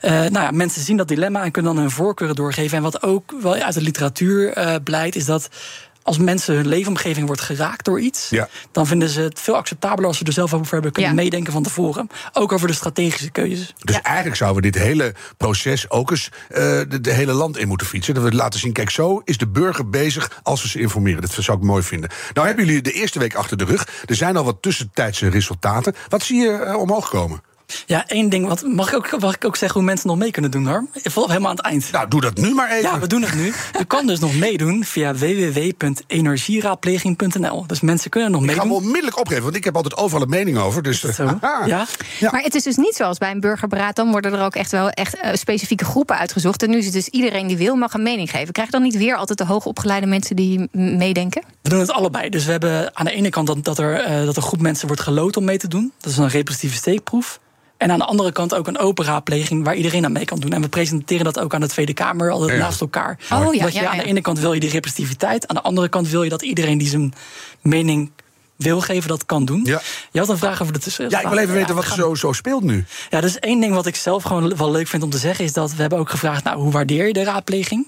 Eh, 0.00 0.10
nou 0.10 0.32
ja, 0.32 0.50
mensen 0.50 0.82
zien 0.82 0.96
dat 0.96 1.08
dilemma 1.08 1.44
en 1.44 1.50
kunnen 1.50 1.74
dan 1.74 1.82
hun 1.82 1.90
voorkeuren 1.90 2.36
doorgeven. 2.36 2.76
En 2.76 2.82
wat 2.82 3.02
ook 3.02 3.34
wel 3.40 3.54
uit 3.54 3.74
de 3.74 3.80
literatuur 3.82 4.52
eh, 4.52 4.74
blijkt, 4.84 5.16
is 5.16 5.24
dat 5.24 5.48
als 6.08 6.18
mensen 6.18 6.54
hun 6.54 6.66
leefomgeving 6.66 7.26
wordt 7.26 7.40
geraakt 7.42 7.84
door 7.84 8.00
iets, 8.00 8.28
Ja. 8.30 8.48
dan 8.72 8.86
vinden 8.86 9.08
ze 9.08 9.20
het 9.20 9.40
veel 9.40 9.56
acceptabeler 9.56 10.06
als 10.06 10.18
ze 10.18 10.24
er 10.24 10.32
zelf 10.32 10.54
over 10.54 10.72
hebben 10.72 10.92
kunnen 10.92 11.10
Ja. 11.10 11.16
meedenken 11.16 11.52
van 11.52 11.62
tevoren. 11.62 12.08
Ook 12.32 12.52
over 12.52 12.66
de 12.66 12.72
strategische 12.74 13.30
keuzes. 13.30 13.74
Dus 13.78 14.00
eigenlijk 14.00 14.36
zouden 14.36 14.62
we 14.62 14.70
dit 14.70 14.82
hele 14.82 15.14
proces 15.36 15.90
ook 15.90 16.10
eens 16.10 16.30
eh, 16.48 16.60
de, 16.88 17.00
de 17.00 17.12
hele 17.12 17.32
land 17.32 17.56
in 17.58 17.68
moeten 17.68 17.86
fietsen. 17.86 18.14
Dat 18.14 18.22
we 18.22 18.32
laten 18.32 18.60
zien, 18.60 18.72
kijk, 18.72 18.90
zo 18.90 19.20
is 19.24 19.38
de 19.38 19.48
burger 19.48 19.90
bezig 19.90 20.40
als 20.42 20.62
we 20.62 20.68
ze 20.68 20.80
informeren. 20.80 21.20
Dat 21.20 21.30
zou 21.30 21.58
ik 21.58 21.64
mooi 21.64 21.82
vinden. 21.82 22.10
Nou 22.34 22.46
hebben 22.46 22.64
jullie 22.66 22.82
de 22.82 22.92
eerste 22.92 23.18
week 23.18 23.34
achter 23.34 23.56
de 23.56 23.64
rug. 23.64 23.88
Er 24.06 24.14
zijn 24.14 24.36
al 24.36 24.44
wat 24.44 24.62
tussentijdse 24.62 25.28
resultaten. 25.28 25.94
Wat 26.08 26.22
zie 26.22 26.40
je 26.40 26.50
eh, 26.52 26.76
omhoog 26.76 27.08
komen? 27.08 27.42
Ja, 27.86 28.06
één 28.06 28.28
ding. 28.28 28.46
Wat, 28.46 28.62
mag, 28.62 28.92
ik 28.92 28.96
ook, 28.96 29.20
mag 29.20 29.34
ik 29.34 29.44
ook 29.44 29.56
zeggen 29.56 29.78
hoe 29.78 29.88
mensen 29.88 30.08
nog 30.08 30.18
mee 30.18 30.30
kunnen 30.30 30.50
doen, 30.50 30.66
Harm? 30.66 30.88
Vooral 30.92 31.28
helemaal 31.28 31.50
aan 31.50 31.56
het 31.56 31.64
eind. 31.64 31.92
Nou, 31.92 32.08
doe 32.08 32.20
dat 32.20 32.36
nu 32.36 32.54
maar 32.54 32.70
even. 32.70 32.90
Ja, 32.90 32.98
we 32.98 33.06
doen 33.06 33.22
het 33.22 33.34
nu. 33.34 33.52
U 33.80 33.84
kan 33.86 34.06
dus 34.06 34.18
nog 34.18 34.34
meedoen 34.34 34.84
via 34.84 35.14
www.energieraadpleging.nl. 35.14 37.66
Dus 37.66 37.80
mensen 37.80 38.10
kunnen 38.10 38.30
nog 38.30 38.42
ik 38.42 38.50
ga 38.50 38.54
hem 38.54 38.62
meedoen. 38.68 38.82
onmiddellijk 38.84 39.18
opgeven, 39.18 39.42
want 39.42 39.56
ik 39.56 39.64
heb 39.64 39.76
altijd 39.76 39.96
overal 39.96 40.22
een 40.22 40.28
mening 40.28 40.58
over. 40.58 40.82
Dus, 40.82 41.04
eh. 41.04 41.30
Ja? 41.66 41.86
Ja. 42.18 42.30
Maar 42.30 42.42
het 42.42 42.54
is 42.54 42.62
dus 42.62 42.76
niet 42.76 42.94
zoals 42.94 43.18
bij 43.18 43.30
een 43.30 43.40
burgerberaad. 43.40 43.96
Dan 43.96 44.10
worden 44.10 44.32
er 44.32 44.44
ook 44.44 44.54
echt 44.54 44.70
wel 44.70 44.90
echt 44.90 45.20
eh, 45.20 45.34
specifieke 45.34 45.84
groepen 45.84 46.18
uitgezocht. 46.18 46.62
En 46.62 46.70
nu 46.70 46.78
is 46.78 46.84
het 46.84 46.94
dus 46.94 47.08
iedereen 47.08 47.46
die 47.46 47.56
wil 47.56 47.74
mag 47.74 47.94
een 47.94 48.02
mening 48.02 48.30
geven. 48.30 48.52
Krijg 48.52 48.68
je 48.68 48.74
dan 48.74 48.82
niet 48.84 48.96
weer 48.96 49.16
altijd 49.16 49.38
de 49.38 49.44
hoogopgeleide 49.44 50.06
mensen 50.06 50.36
die 50.36 50.68
meedenken? 50.72 51.42
We 51.62 51.68
doen 51.68 51.80
het 51.80 51.90
allebei. 51.90 52.28
Dus 52.28 52.44
we 52.44 52.50
hebben 52.50 52.96
aan 52.96 53.04
de 53.04 53.12
ene 53.12 53.28
kant 53.28 53.46
dat, 53.46 53.64
dat, 53.64 53.78
er, 53.78 54.00
eh, 54.00 54.24
dat 54.24 54.36
een 54.36 54.42
groep 54.42 54.60
mensen 54.60 54.86
wordt 54.86 55.02
geloot 55.02 55.36
om 55.36 55.44
mee 55.44 55.58
te 55.58 55.68
doen. 55.68 55.92
Dat 56.00 56.12
is 56.12 56.18
een 56.18 56.28
representatieve 56.28 56.76
steekproef. 56.76 57.38
En 57.78 57.90
aan 57.90 57.98
de 57.98 58.04
andere 58.04 58.32
kant 58.32 58.54
ook 58.54 58.66
een 58.66 58.78
open 58.78 59.04
raadpleging 59.04 59.64
waar 59.64 59.74
iedereen 59.74 60.04
aan 60.04 60.12
mee 60.12 60.24
kan 60.24 60.40
doen. 60.40 60.52
En 60.52 60.62
we 60.62 60.68
presenteren 60.68 61.24
dat 61.24 61.38
ook 61.38 61.54
aan 61.54 61.60
de 61.60 61.68
Tweede 61.68 61.94
Kamer 61.94 62.30
altijd 62.30 62.50
Ja. 62.50 62.56
naast 62.58 62.80
elkaar. 62.80 63.18
Oh, 63.32 63.54
ja, 63.54 63.62
dat 63.62 63.74
je 63.74 63.80
ja, 63.80 63.90
aan 63.90 63.96
de 63.98 64.04
ene 64.04 64.20
kant 64.20 64.38
wil 64.38 64.52
je 64.52 64.60
die 64.60 64.70
representativiteit, 64.70 65.48
aan 65.48 65.56
de 65.56 65.62
andere 65.62 65.88
kant 65.88 66.08
wil 66.08 66.22
je 66.22 66.30
dat 66.30 66.42
iedereen 66.42 66.78
die 66.78 66.88
zijn 66.88 67.14
mening 67.62 68.10
wil 68.56 68.80
geven, 68.80 69.08
dat 69.08 69.26
kan 69.26 69.44
doen. 69.44 69.60
Ja. 69.64 69.80
Je 70.12 70.18
had 70.18 70.28
een 70.28 70.38
vraag 70.38 70.62
over 70.62 70.72
de 70.72 70.78
tussen. 70.78 71.10
Ja, 71.10 71.20
ik 71.20 71.28
wil 71.28 71.38
even 71.38 71.54
weten 71.54 71.74
wat 71.74 71.84
er 71.84 71.92
zo, 71.92 72.14
zo 72.14 72.32
speelt 72.32 72.62
nu. 72.62 72.84
Ja, 73.10 73.20
dus 73.20 73.38
één 73.38 73.60
ding 73.60 73.74
wat 73.74 73.86
ik 73.86 73.96
zelf 73.96 74.22
gewoon 74.22 74.56
wel 74.56 74.70
leuk 74.70 74.86
vind 74.88 75.02
om 75.02 75.10
te 75.10 75.18
zeggen... 75.18 75.44
is 75.44 75.52
dat 75.52 75.74
we 75.74 75.80
hebben 75.80 75.98
ook 75.98 76.10
gevraagd, 76.10 76.44
nou, 76.44 76.58
hoe 76.60 76.72
waardeer 76.72 77.06
je 77.06 77.12
de 77.12 77.24
raadpleging? 77.24 77.86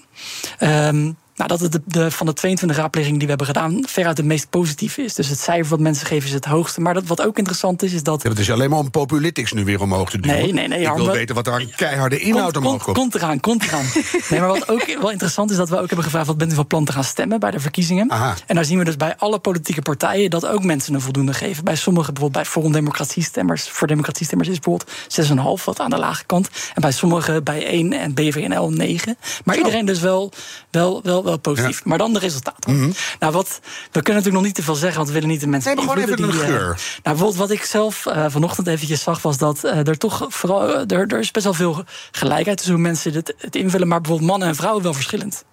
Ehm, 0.57 1.11
nou, 1.35 1.49
dat 1.49 1.59
het 1.59 1.71
de, 1.71 1.81
de, 1.85 2.11
van 2.11 2.25
de 2.25 2.33
22 2.33 2.77
raadplegingen 2.77 3.19
die 3.19 3.27
we 3.27 3.33
hebben 3.35 3.55
gedaan... 3.55 3.83
veruit 3.87 4.17
het 4.17 4.25
meest 4.25 4.49
positieve 4.49 5.01
is. 5.01 5.13
Dus 5.13 5.27
het 5.27 5.39
cijfer 5.39 5.69
wat 5.69 5.79
mensen 5.79 6.07
geven 6.07 6.27
is 6.27 6.33
het 6.33 6.45
hoogste. 6.45 6.81
Maar 6.81 6.93
dat, 6.93 7.03
wat 7.05 7.21
ook 7.21 7.37
interessant 7.37 7.83
is, 7.83 7.93
is 7.93 8.03
dat... 8.03 8.23
Ja, 8.23 8.29
het 8.29 8.39
is 8.39 8.51
alleen 8.51 8.69
maar 8.69 8.79
om 8.79 8.91
Populytics 8.91 9.51
nu 9.51 9.65
weer 9.65 9.81
omhoog 9.81 10.09
te 10.09 10.19
duwen. 10.19 10.39
Nee, 10.39 10.53
nee, 10.53 10.67
nee, 10.67 10.81
Ik 10.81 10.93
wil 10.93 11.11
weten 11.11 11.35
wat 11.35 11.47
er 11.47 11.53
aan 11.53 11.69
keiharde 11.75 12.19
inhoud 12.19 12.53
komt, 12.53 12.65
omhoog 12.65 12.83
komt, 12.83 12.97
komt. 12.97 13.15
eraan, 13.15 13.39
komt 13.39 13.63
eraan. 13.63 13.85
nee, 14.29 14.39
maar 14.39 14.49
wat 14.49 14.69
ook 14.69 14.97
wel 15.01 15.11
interessant 15.11 15.51
is, 15.51 15.57
dat 15.57 15.69
we 15.69 15.75
ook 15.75 15.87
hebben 15.87 16.03
gevraagd... 16.03 16.27
wat 16.27 16.37
bent 16.37 16.51
u 16.51 16.55
van 16.55 16.67
plan 16.67 16.85
te 16.85 16.91
gaan 16.91 17.03
stemmen 17.03 17.39
bij 17.39 17.51
de 17.51 17.59
verkiezingen? 17.59 18.11
Aha. 18.11 18.35
En 18.47 18.55
daar 18.55 18.65
zien 18.65 18.77
we 18.77 18.83
dus 18.83 18.97
bij 18.97 19.15
alle 19.17 19.39
politieke 19.39 19.81
partijen... 19.81 20.29
dat 20.29 20.45
ook 20.45 20.63
mensen 20.63 20.93
een 20.93 21.01
voldoende 21.01 21.33
geven. 21.33 21.63
Bij 21.63 21.75
sommigen, 21.75 22.13
bijvoorbeeld 22.13 22.43
bij 22.43 22.53
Forum 22.53 22.71
Democratiestemmers... 22.71 23.69
voor 23.69 23.87
Democratiestemmers 23.87 24.49
is 24.49 24.59
bijvoorbeeld 24.59 25.59
6,5, 25.59 25.65
wat 25.65 25.79
aan 25.79 25.89
de 25.89 25.97
lage 25.97 26.25
kant. 26.25 26.49
En 26.73 26.81
bij 26.81 26.91
sommigen, 26.91 27.43
bij 27.43 27.65
1 27.65 27.93
en 27.93 28.13
BVNL 28.13 28.69
9. 28.69 29.17
Maar 29.43 29.57
iedereen 29.57 29.85
dus 29.85 29.99
wel, 29.99 30.31
wel, 30.69 31.01
wel, 31.03 31.20
wel 31.23 31.37
positief. 31.39 31.71
Ja. 31.73 31.79
Mhm. 31.79 31.89
Maar 31.89 31.97
dan 31.97 32.13
de 32.13 32.19
resultaten. 32.19 32.93
Nou, 33.19 33.33
wat, 33.33 33.59
we 33.63 34.01
kunnen 34.01 34.13
natuurlijk 34.13 34.33
nog 34.33 34.43
niet 34.43 34.55
te 34.55 34.63
veel 34.63 34.75
zeggen... 34.75 34.95
want 34.97 35.07
we 35.07 35.13
willen 35.13 35.29
niet 35.29 35.39
de 35.39 35.47
mensen 35.47 35.75
Nee, 35.75 35.85
maar 35.85 35.95
gewoon 35.95 36.09
even 36.09 36.31
die, 36.31 36.41
eh, 36.41 36.47
geur. 36.47 36.65
nou, 36.67 36.77
bijvoorbeeld 37.03 37.35
wat 37.35 37.51
ik 37.51 37.63
zelf 37.63 38.05
eh, 38.05 38.25
vanochtend 38.29 38.67
eventjes 38.67 39.01
zag... 39.03 39.21
was 39.21 39.37
dat 39.37 39.63
eh, 39.63 39.87
er 39.87 39.97
toch 39.97 40.25
vooral... 40.29 40.67
eh, 40.75 40.97
er, 40.97 41.07
er 41.07 41.19
is 41.19 41.31
best 41.31 41.45
wel 41.45 41.53
veel 41.53 41.83
gelijkheid 42.11 42.57
tussen 42.57 42.75
hoe 42.75 42.83
mensen 42.83 43.13
het, 43.13 43.33
het 43.37 43.55
invullen... 43.55 43.87
maar 43.87 44.01
bijvoorbeeld 44.01 44.29
mannen 44.29 44.47
en 44.47 44.55
vrouwen 44.55 44.83
wel 44.83 44.93
verschillend. 44.93 45.43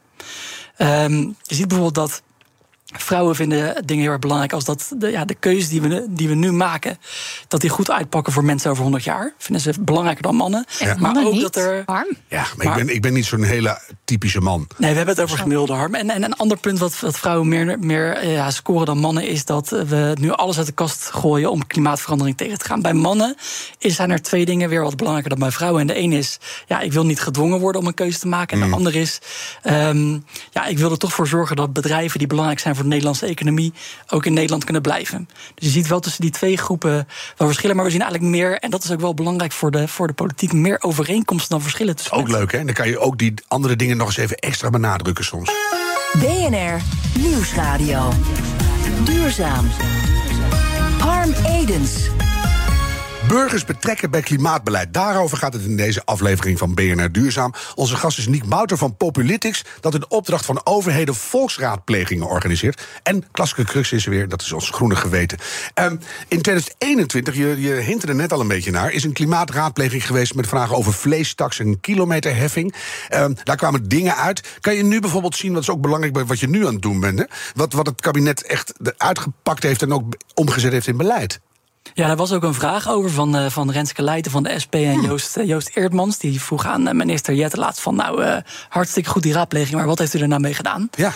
Ehm, 0.77 1.13
je 1.43 1.55
ziet 1.55 1.69
bijvoorbeeld 1.69 1.95
dat 2.11 2.23
vrouwen 2.97 3.35
vinden 3.35 3.87
dingen 3.87 4.03
heel 4.03 4.13
erg 4.13 4.21
belangrijk... 4.21 4.53
als 4.53 4.65
dat 4.65 4.93
de, 4.97 5.11
ja, 5.11 5.25
de 5.25 5.35
keuzes 5.35 5.69
die 5.69 5.81
we, 5.81 6.07
die 6.09 6.29
we 6.29 6.35
nu 6.35 6.53
maken... 6.53 6.99
dat 7.49 7.61
die 7.61 7.71
goed 7.71 7.91
uitpakken 7.91 8.33
voor 8.33 8.45
mensen 8.45 8.71
over 8.71 8.83
100 8.83 9.05
jaar. 9.05 9.35
Vinden 9.39 9.63
ze 9.63 9.81
belangrijker 9.81 10.23
dan 10.23 10.35
mannen. 10.35 10.65
En 10.79 10.87
Maar 10.87 10.99
mannen 11.01 11.27
ook 11.27 11.33
niet, 11.33 11.43
dat 11.43 11.57
er... 11.57 11.83
Harm? 11.87 12.17
Ja, 12.29 12.47
maar, 12.57 12.67
Maar- 12.67 12.79
ik, 12.79 12.87
ben, 12.87 12.95
ik 12.95 13.03
ben 13.03 13.13
niet 13.13 13.27
zo'n 13.27 13.43
hele 13.43 13.81
typische 14.05 14.41
man. 14.41 14.67
Nee, 14.77 14.91
we 14.91 14.97
hebben 14.97 15.15
het 15.15 15.25
over 15.25 15.39
gemiddelde 15.39 15.73
harm. 15.73 15.95
En, 15.95 16.11
en 16.11 16.23
een 16.23 16.37
ander 16.37 16.59
punt 16.59 16.79
wat, 16.79 17.01
wat 17.01 17.19
vrouwen 17.19 17.49
meer, 17.49 17.79
meer 17.79 18.29
ja, 18.29 18.51
scoren 18.51 18.87
dan 18.87 18.99
mannen... 18.99 19.29
is 19.29 19.45
dat 19.45 19.69
we 19.69 20.17
nu 20.21 20.31
alles 20.31 20.59
uit 20.59 20.67
de 20.67 20.73
kast 20.73 21.11
gooien 21.13 21.51
om 21.51 21.67
klimaatverandering 21.67 22.37
tegen 22.37 22.59
te 22.59 22.65
gaan. 22.65 22.83
Bij 22.83 22.95
mannen 22.95 23.37
is, 23.79 23.97
zijn 23.97 24.11
er 24.11 24.23
twee 24.23 24.45
dingen 24.45 24.69
weer 24.69 24.83
wat 24.83 24.97
belangrijker 24.97 25.31
dan 25.31 25.41
bij 25.41 25.51
vrouwen. 25.51 25.81
En 25.81 25.87
de 25.87 25.99
een 25.99 26.13
is, 26.13 26.39
ja, 26.67 26.81
ik 26.81 26.93
wil 26.93 27.05
niet 27.05 27.21
gedwongen 27.21 27.59
worden 27.59 27.81
om 27.81 27.87
een 27.87 27.95
keuze 27.95 28.19
te 28.19 28.29
maken. 28.29 28.63
En 28.63 28.69
de 28.69 28.75
ander 28.77 28.97
is, 28.97 29.19
ehm, 29.63 30.19
ja, 30.51 30.67
ik 30.67 30.79
wil 30.79 30.91
er 30.91 30.99
toch 30.99 31.13
voor 31.13 31.27
zorgen... 31.27 31.57
dat 31.57 31.73
bedrijven 31.73 32.19
die 32.19 32.29
belangrijk 32.29 32.61
zijn 32.61 32.77
voor 32.79 32.89
de 32.89 32.93
Nederlandse 32.95 33.27
economie... 33.27 33.73
ook 34.09 34.27
in 34.27 34.33
Nederland 34.33 34.65
kunnen 34.65 34.83
blijven. 34.83 35.29
Dus 35.55 35.67
je 35.67 35.73
ziet 35.73 35.89
wel 35.89 36.01
tussen 36.01 36.21
die 36.21 36.31
twee 36.31 36.57
groepen 36.57 37.09
wel 37.37 37.47
verschillen. 37.47 37.77
Maar 37.77 37.85
we 37.85 37.91
zien 37.91 38.01
eigenlijk 38.01 38.31
meer, 38.33 38.59
en 38.59 38.71
dat 38.71 38.85
is 38.85 38.91
ook 38.91 39.01
wel 39.01 39.15
belangrijk 39.15 39.53
voor 39.53 39.71
de, 39.71 39.89
voor 39.89 40.07
de 40.07 40.13
politiek... 40.13 40.53
meer 40.53 40.83
overeenkomsten 40.83 41.51
dan 41.51 41.63
verschillen 41.63 41.97
tussen 41.97 42.15
Ook 42.15 42.23
mensen. 42.23 42.39
leuk, 42.41 42.53
hè? 42.53 42.65
Dan 42.65 42.75
kan 42.75 42.89
je 42.89 42.99
ook 42.99 43.19
die 43.19 43.35
andere 43.49 43.77
dingen 43.77 43.97
nog 43.97 44.07
eens 44.07 44.17
even 44.17 44.37
extra 44.37 44.71
benadrukken 44.71 45.25
soms. 45.25 45.51
BNR 46.13 46.81
Nieuwsradio. 47.19 48.13
Duurzaam. 49.05 49.67
Harm 50.99 51.33
Edens. 51.33 52.09
Burgers 53.29 53.65
betrekken 53.65 54.11
bij 54.11 54.21
klimaatbeleid. 54.21 54.95
Daarover 54.95 55.37
gaat 55.37 55.53
het 55.53 55.65
in 55.65 55.77
deze 55.77 56.05
aflevering 56.05 56.59
van 56.59 56.75
BNR 56.75 57.13
Duurzaam. 57.13 57.53
Onze 57.75 57.97
gast 57.97 58.19
is 58.19 58.27
Niek 58.27 58.47
Mouter 58.47 58.77
van 58.77 58.97
Populytics... 58.97 59.65
dat 59.81 59.95
in 59.95 60.11
opdracht 60.11 60.45
van 60.45 60.61
overheden 60.65 61.15
volksraadplegingen 61.15 62.27
organiseert. 62.27 62.83
En 63.03 63.25
klassieke 63.31 63.65
crux 63.65 63.93
is 63.93 64.05
er 64.05 64.11
weer, 64.11 64.29
dat 64.29 64.43
is 64.43 64.53
ons 64.53 64.71
groene 64.71 64.97
geweten. 64.97 65.39
Ehm, 65.75 65.97
in 66.29 66.43
2021, 66.43 67.37
je, 67.37 67.61
je 67.61 67.73
hint 67.73 68.09
er 68.09 68.15
net 68.15 68.33
al 68.33 68.41
een 68.41 68.49
beetje 68.49 68.71
naar... 68.71 68.93
is 68.93 69.05
een 69.05 69.13
klimaatraadpleging 69.13 70.07
geweest 70.07 70.35
met 70.35 70.47
vragen 70.47 70.77
over 70.77 70.93
vleestaks 70.93 71.59
en 71.59 71.81
kilometerheffing. 71.81 72.75
Ehm, 73.09 73.35
daar 73.45 73.57
kwamen 73.57 73.89
dingen 73.89 74.17
uit. 74.17 74.59
Kan 74.61 74.75
je 74.75 74.83
nu 74.83 75.01
bijvoorbeeld 75.01 75.37
zien, 75.37 75.53
wat 75.53 75.63
is 75.63 75.71
ook 75.71 75.81
belangrijk... 75.81 76.27
wat 76.27 76.41
je 76.41 76.49
nu 76.49 76.67
aan 76.67 76.73
het 76.73 76.83
doen 76.83 77.01
bent, 77.01 77.19
hè? 77.19 77.25
Wat, 77.55 77.73
wat 77.73 77.87
het 77.87 78.01
kabinet 78.01 78.43
echt 78.43 78.73
uitgepakt 78.97 79.63
heeft... 79.63 79.83
en 79.83 79.93
ook 79.93 80.15
omgezet 80.35 80.73
heeft 80.73 80.87
in 80.87 80.97
beleid? 80.97 81.41
Ja, 81.95 82.07
daar 82.07 82.17
was 82.17 82.33
ook 82.33 82.43
een 82.43 82.55
vraag 82.55 82.89
over 82.89 83.11
van, 83.11 83.37
eh, 83.37 83.51
van 83.51 83.71
Renske 83.71 84.03
Leijten 84.03 84.31
van 84.31 84.43
de 84.43 84.59
SP 84.65 84.75
en 84.75 85.01
Joost, 85.03 85.37
eh, 85.37 85.47
Joost 85.47 85.71
Eerdmans. 85.75 86.19
Die 86.19 86.41
vroeg 86.43 86.67
aan 86.67 86.89
eh, 86.89 86.95
minister 86.95 87.35
Jette 87.35 87.57
laatst 87.57 87.81
van... 87.81 87.95
nou, 87.95 88.41
hartstikke 88.69 89.11
goed 89.11 89.23
die 89.23 89.33
raadpleging, 89.33 89.77
maar 89.77 89.87
wat 89.87 89.99
heeft 89.99 90.15
u 90.15 90.19
er 90.19 90.29
nou 90.29 90.41
mee 90.41 90.55
gedaan? 90.55 90.89
Ja. 90.97 91.13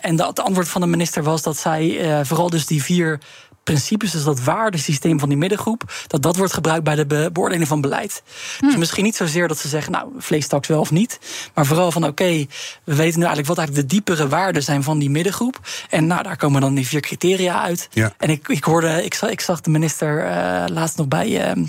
En 0.00 0.16
dat- 0.16 0.26
het 0.28 0.40
antwoord 0.40 0.68
van 0.68 0.80
de 0.80 0.86
minister 0.86 1.22
was 1.22 1.42
dat 1.42 1.56
zij 1.56 2.00
vooral 2.24 2.50
dus 2.50 2.66
die 2.66 2.82
vier 2.82 3.18
principes, 3.64 4.10
dus 4.10 4.22
dat 4.24 4.40
waardesysteem 4.42 5.18
van 5.18 5.28
die 5.28 5.38
middengroep, 5.38 5.92
dat 6.06 6.22
dat 6.22 6.36
wordt 6.36 6.52
gebruikt 6.52 6.84
bij 6.84 6.94
de 6.94 7.06
be- 7.06 7.30
beoordeling 7.32 7.68
van 7.68 7.80
beleid. 7.80 8.22
Dus 8.60 8.76
misschien 8.76 9.04
niet 9.04 9.16
zozeer 9.16 9.48
dat 9.48 9.58
ze 9.58 9.68
zeggen, 9.68 9.92
nou, 9.92 10.08
vleestaks 10.18 10.68
wel 10.68 10.80
of 10.80 10.90
niet, 10.90 11.18
maar 11.54 11.66
vooral 11.66 11.90
van, 11.92 12.04
oké, 12.04 12.46
we 12.84 12.94
weten 12.94 13.18
nu 13.18 13.24
eigenlijk 13.26 13.46
wat 13.46 13.58
eigenlijk 13.58 13.88
de 13.88 13.94
diepere 13.94 14.28
waarden 14.28 14.62
zijn 14.62 14.82
van 14.82 14.98
die 14.98 15.10
middengroep. 15.10 15.60
En 15.90 16.06
nou, 16.06 16.22
daar 16.22 16.36
komen 16.36 16.60
dan 16.60 16.74
die 16.74 16.86
vier 16.86 17.00
criteria 17.00 17.62
uit. 17.62 17.88
Ja. 17.92 18.12
En 18.18 18.30
ik, 18.30 18.48
ik 18.48 18.64
hoorde, 18.64 19.04
ik 19.04 19.14
zag, 19.14 19.30
ik 19.30 19.40
zag 19.40 19.60
de 19.60 19.70
minister 19.70 20.24
eh, 20.26 20.64
laatst 20.66 20.96
nog 20.96 21.08
bij, 21.08 21.40
ehm, 21.48 21.64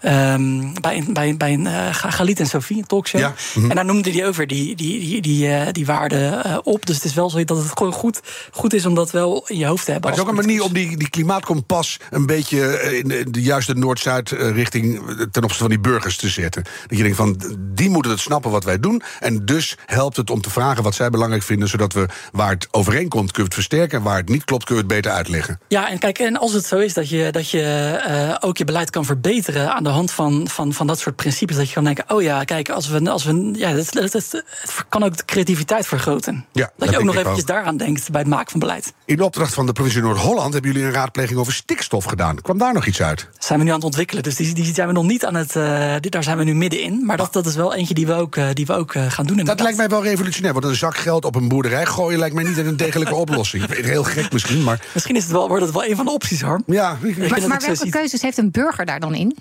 ehm, 0.00 0.72
bij, 0.80 0.96
een- 0.96 1.12
bij, 1.12 1.36
bij 1.36 1.52
een 1.52 1.64
uh, 1.66 1.88
Galit 1.94 2.40
en 2.40 2.46
Sophie, 2.46 2.76
een 2.78 2.86
talkshow. 2.86 3.20
Ja, 3.20 3.34
mhm. 3.54 3.68
En 3.70 3.76
daar 3.76 3.84
noemde 3.84 4.10
hij 4.10 4.32
weer 4.32 4.46
die, 4.46 4.76
die, 4.76 5.00
die, 5.00 5.20
die, 5.22 5.48
eh, 5.54 5.72
die 5.72 5.86
waarden 5.86 6.44
eh, 6.44 6.58
op. 6.62 6.86
Dus 6.86 6.96
het 6.96 7.04
is 7.04 7.14
wel 7.14 7.30
zo 7.30 7.44
dat 7.44 7.56
het 7.58 7.78
gewoon 7.78 7.92
goed, 7.92 8.20
goed 8.50 8.72
is 8.74 8.86
om 8.86 8.94
dat 8.94 9.10
wel 9.10 9.44
in 9.46 9.58
je 9.58 9.66
hoofd 9.66 9.84
te 9.84 9.90
hebben. 9.92 10.10
Maar 10.10 10.18
het 10.18 10.28
is 10.28 10.32
ook 10.34 10.38
een 10.40 10.46
manier 10.46 10.62
om 10.64 10.72
die, 10.72 10.96
die 10.96 11.08
klimaatkompas 11.12 11.98
een 12.10 12.26
beetje 12.26 12.66
eh, 12.66 12.98
in 12.98 13.08
de, 13.08 13.30
de 13.30 13.42
juiste 13.42 13.74
Noord-Zuid-richting 13.74 14.96
ten 15.30 15.42
opzichte 15.42 15.64
van 15.64 15.68
die 15.68 15.80
burgers 15.80 16.16
te 16.16 16.28
zetten. 16.28 16.62
Dat 16.86 16.96
je 16.96 17.02
denkt 17.02 17.16
van, 17.16 17.40
die 17.58 17.90
moeten 17.90 18.10
het 18.10 18.20
snappen 18.20 18.50
wat 18.50 18.64
wij 18.64 18.80
doen. 18.80 19.02
En 19.20 19.44
dus 19.44 19.76
helpt 19.86 20.16
het 20.16 20.30
om 20.30 20.40
te 20.40 20.50
vragen 20.50 20.82
wat 20.82 20.94
zij 20.94 21.10
belangrijk 21.10 21.42
vinden, 21.42 21.68
zodat 21.68 21.92
we 21.92 22.06
waar 22.32 22.50
het 22.50 22.68
overeenkomt, 22.70 23.32
kunnen 23.32 23.50
we 23.50 23.56
het 23.56 23.66
versterken. 23.66 23.98
En 23.98 24.04
waar 24.04 24.16
het 24.16 24.28
niet 24.28 24.44
klopt, 24.44 24.64
kunnen 24.64 24.86
we 24.86 24.94
het 24.94 25.02
beter 25.02 25.18
uitleggen. 25.18 25.60
Ja, 25.68 25.90
en 25.90 25.98
kijk, 25.98 26.18
en 26.18 26.36
als 26.36 26.52
het 26.52 26.66
zo 26.66 26.78
is 26.78 26.94
dat 26.94 27.08
je, 27.08 27.32
dat 27.32 27.50
je 27.50 27.62
eh, 27.62 28.36
ook 28.48 28.56
je 28.56 28.64
beleid 28.64 28.90
kan 28.90 29.04
verbeteren 29.04 29.74
aan 29.74 29.84
de 29.84 29.90
hand 29.90 30.10
van, 30.10 30.48
van, 30.48 30.72
van 30.72 30.86
dat 30.86 30.98
soort 30.98 31.16
principes, 31.16 31.56
dat 31.56 31.68
je 31.68 31.74
kan 31.74 31.84
denken: 31.84 32.04
oh 32.08 32.22
ja, 32.22 32.44
kijk, 32.44 32.70
als 32.70 32.88
we. 32.88 33.10
Als 33.10 33.24
we 33.24 33.50
ja, 33.52 33.68
het, 33.68 34.12
het, 34.12 34.44
kan 34.88 35.02
ook 35.02 35.16
de 35.16 35.24
creativiteit 35.24 35.86
vergroten. 35.86 36.44
Ja, 36.52 36.62
dat 36.62 36.72
dat 36.76 36.90
je 36.90 36.98
ook 36.98 37.04
nog 37.04 37.16
eventjes 37.16 37.44
daaraan 37.44 37.76
denkt 37.76 38.10
bij 38.10 38.20
het 38.20 38.30
maken 38.30 38.50
van 38.50 38.60
beleid. 38.60 38.92
In 39.04 39.20
opdracht 39.20 39.54
van 39.54 39.66
de 39.66 39.72
provincie 39.72 40.02
Noord-Holland 40.02 40.52
hebben 40.52 40.72
jullie 40.72 40.86
een 40.86 40.92
raadpleging 41.02 41.38
over 41.38 41.52
stikstof 41.52 42.04
gedaan. 42.04 42.40
Kwam 42.40 42.58
daar 42.58 42.72
nog 42.74 42.86
iets 42.86 43.02
uit? 43.02 43.28
Dat 43.34 43.44
zijn 43.44 43.58
we 43.58 43.64
nu 43.64 43.70
aan 43.70 43.76
het 43.76 43.84
ontwikkelen. 43.84 44.22
Dus 44.22 44.34
die, 44.36 44.54
die 44.54 44.74
zijn 44.74 44.86
we 44.86 44.92
nog 44.92 45.04
niet 45.04 45.24
aan 45.24 45.34
het. 45.34 45.56
eh, 45.56 45.94
die- 46.00 46.10
daar 46.10 46.22
zijn 46.22 46.38
we 46.38 46.44
nu 46.44 46.54
middenin. 46.54 47.04
Maar 47.06 47.16
dat, 47.16 47.32
dat 47.32 47.46
is 47.46 47.54
wel 47.54 47.74
eentje 47.74 47.94
die 47.94 48.06
we 48.06 48.12
ook, 48.14 48.36
eh, 48.36 48.46
die 48.52 48.66
we 48.66 48.72
ook 48.72 48.94
eh, 48.94 49.02
gaan 49.02 49.08
doen. 49.08 49.16
Dat 49.26 49.28
inderdaad. 49.38 49.60
lijkt 49.60 49.76
mij 49.76 49.88
wel 49.88 50.02
revolutionair, 50.02 50.52
want 50.52 50.64
een 50.64 50.74
zak 50.74 50.96
geld 50.96 51.24
op 51.24 51.34
een 51.34 51.48
boerderij 51.48 51.86
gooien 51.86 52.18
lijkt 52.18 52.34
mij 52.34 52.44
niet 52.44 52.56
een 52.58 52.76
degelijke 52.76 53.14
oplossing. 53.24 53.76
Heel 53.76 54.04
gek 54.04 54.32
misschien, 54.32 54.62
maar 54.62 54.84
Misschien 54.94 55.16
is 55.16 55.22
het 55.22 55.32
wel, 55.32 55.48
wordt 55.48 55.64
het 55.64 55.72
wel 55.74 55.84
een 55.84 55.96
van 55.96 56.04
de 56.04 56.10
opties, 56.12 56.40
Harm. 56.42 56.62
ja. 56.66 56.98
Ik 57.02 57.18
Maar, 57.18 57.40
dat 57.40 57.64
welke 57.64 57.88
keuzes 57.88 58.22
heeft 58.22 58.38
een 58.38 58.50
burger 58.50 58.84
daar 58.86 59.00
dan 59.00 59.14
in? 59.14 59.36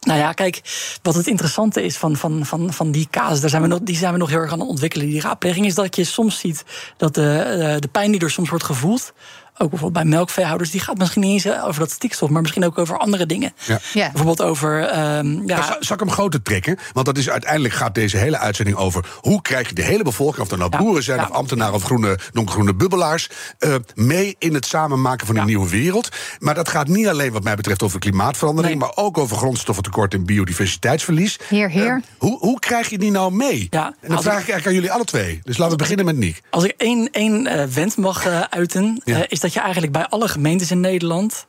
Nou 0.00 0.18
ja, 0.18 0.32
kijk, 0.32 0.60
wat 1.02 1.14
het 1.14 1.26
interessante 1.26 1.82
is 1.84 1.96
van, 1.96 2.16
van, 2.16 2.46
van, 2.46 2.72
van 2.72 2.90
die 2.90 3.06
casus, 3.10 3.40
daar 3.40 3.50
zijn 3.50 3.62
we 3.62 3.68
nog, 3.68 3.78
die 3.82 3.96
zijn 3.96 4.12
we 4.12 4.18
nog 4.18 4.28
heel 4.28 4.38
erg 4.38 4.52
aan 4.52 4.60
het 4.60 4.68
ontwikkelen. 4.68 5.06
Die 5.06 5.20
raadpleging 5.20 5.66
is 5.66 5.74
dat 5.74 5.96
je 5.96 6.04
soms 6.04 6.38
ziet 6.38 6.64
dat 6.96 7.14
de, 7.14 7.36
eh, 7.38 7.76
de 7.78 7.88
pijn 7.88 8.10
die 8.12 8.20
er 8.20 8.30
soms 8.30 8.48
wordt 8.48 8.64
gevoeld, 8.64 9.12
ook 9.58 9.70
bijvoorbeeld 9.70 10.04
bij 10.04 10.12
melkveehouders, 10.12 10.70
die 10.70 10.80
gaat 10.80 10.98
misschien 10.98 11.22
niet 11.22 11.44
eens 11.44 11.60
over 11.62 11.80
dat 11.80 11.90
stikstof, 11.90 12.28
maar 12.30 12.40
misschien 12.42 12.64
ook 12.64 12.78
over 12.78 12.98
andere 12.98 13.26
dingen. 13.26 13.52
Ja. 13.64 13.80
Ja. 13.92 14.06
Bijvoorbeeld 14.06 14.42
over. 14.42 14.84
ehm, 14.88 15.34
Maar 15.34 15.46
ja, 15.46 15.66
zal- 15.66 15.76
zal 15.80 15.94
ik 15.94 16.00
hem 16.02 16.10
groter 16.10 16.42
trekken? 16.42 16.78
Want 16.92 17.06
dat 17.06 17.18
is 17.18 17.30
uiteindelijk 17.30 17.74
gaat 17.74 17.94
deze 17.94 18.16
hele 18.16 18.38
uitzending 18.38 18.76
over 18.76 19.06
hoe 19.20 19.42
krijg 19.42 19.68
je 19.68 19.74
de 19.74 19.82
hele 19.82 20.02
bevolking, 20.04 20.42
of 20.44 20.50
er 20.50 20.58
nou 20.58 20.70
Ja, 20.72 20.78
boeren 20.78 21.02
zijn 21.02 21.18
ja. 21.18 21.24
of 21.28 21.30
ambtenaren 21.30 21.74
of 21.74 21.82
groene, 21.82 22.18
donkergroene 22.32 22.74
bubbelaars, 22.74 23.28
eh, 23.58 23.74
mee 23.94 24.36
in 24.38 24.54
het 24.54 24.66
samenmaken 24.66 25.26
van 25.26 25.36
een 25.36 25.46
nieuwe 25.46 25.68
wereld. 25.68 26.08
Maar 26.38 26.54
dat 26.54 26.68
gaat 26.68 26.88
niet 26.88 27.08
alleen 27.08 27.32
wat 27.32 27.42
mij 27.42 27.54
betreft 27.56 27.82
over 27.82 27.98
klimaatverandering, 27.98 28.78
Nee. 28.78 28.88
maar 28.88 29.04
ook 29.04 29.18
over 29.18 29.36
grondstoffentekort 29.36 30.14
en 30.14 30.24
biodiversiteitsverlies. 30.26 31.38
Heer, 31.48 31.70
heer. 31.70 32.02
Eh, 32.04 32.10
hoe, 32.18 32.38
hoe 32.38 32.58
krijg 32.58 32.88
je 32.90 32.98
die 32.98 33.10
nou 33.10 33.32
mee? 33.34 33.66
Ja, 33.70 33.86
en 33.86 33.94
dat 34.00 34.10
als 34.10 34.20
vraag 34.24 34.40
ik- 34.40 34.48
eigenlijk 34.48 34.66
aan 34.66 34.74
jullie 34.74 34.92
alle 34.92 35.04
twee. 35.04 35.40
Dus 35.42 35.56
laten 35.56 35.72
we 35.72 35.78
beginnen 35.82 36.04
met 36.04 36.16
Niek. 36.16 36.40
Als 36.50 36.64
ik 36.64 36.74
één, 36.76 37.08
één 37.10 37.46
eh, 37.46 37.64
wens 37.66 37.96
mag 37.96 38.26
eh, 38.26 38.40
uiten, 38.40 39.00
Ja. 39.04 39.16
eh, 39.16 39.24
is 39.28 39.40
dat 39.42 39.52
je 39.52 39.60
eigenlijk 39.60 39.92
bij 39.92 40.06
alle 40.06 40.28
gemeentes 40.28 40.70
in 40.70 40.80
Nederland. 40.80 41.46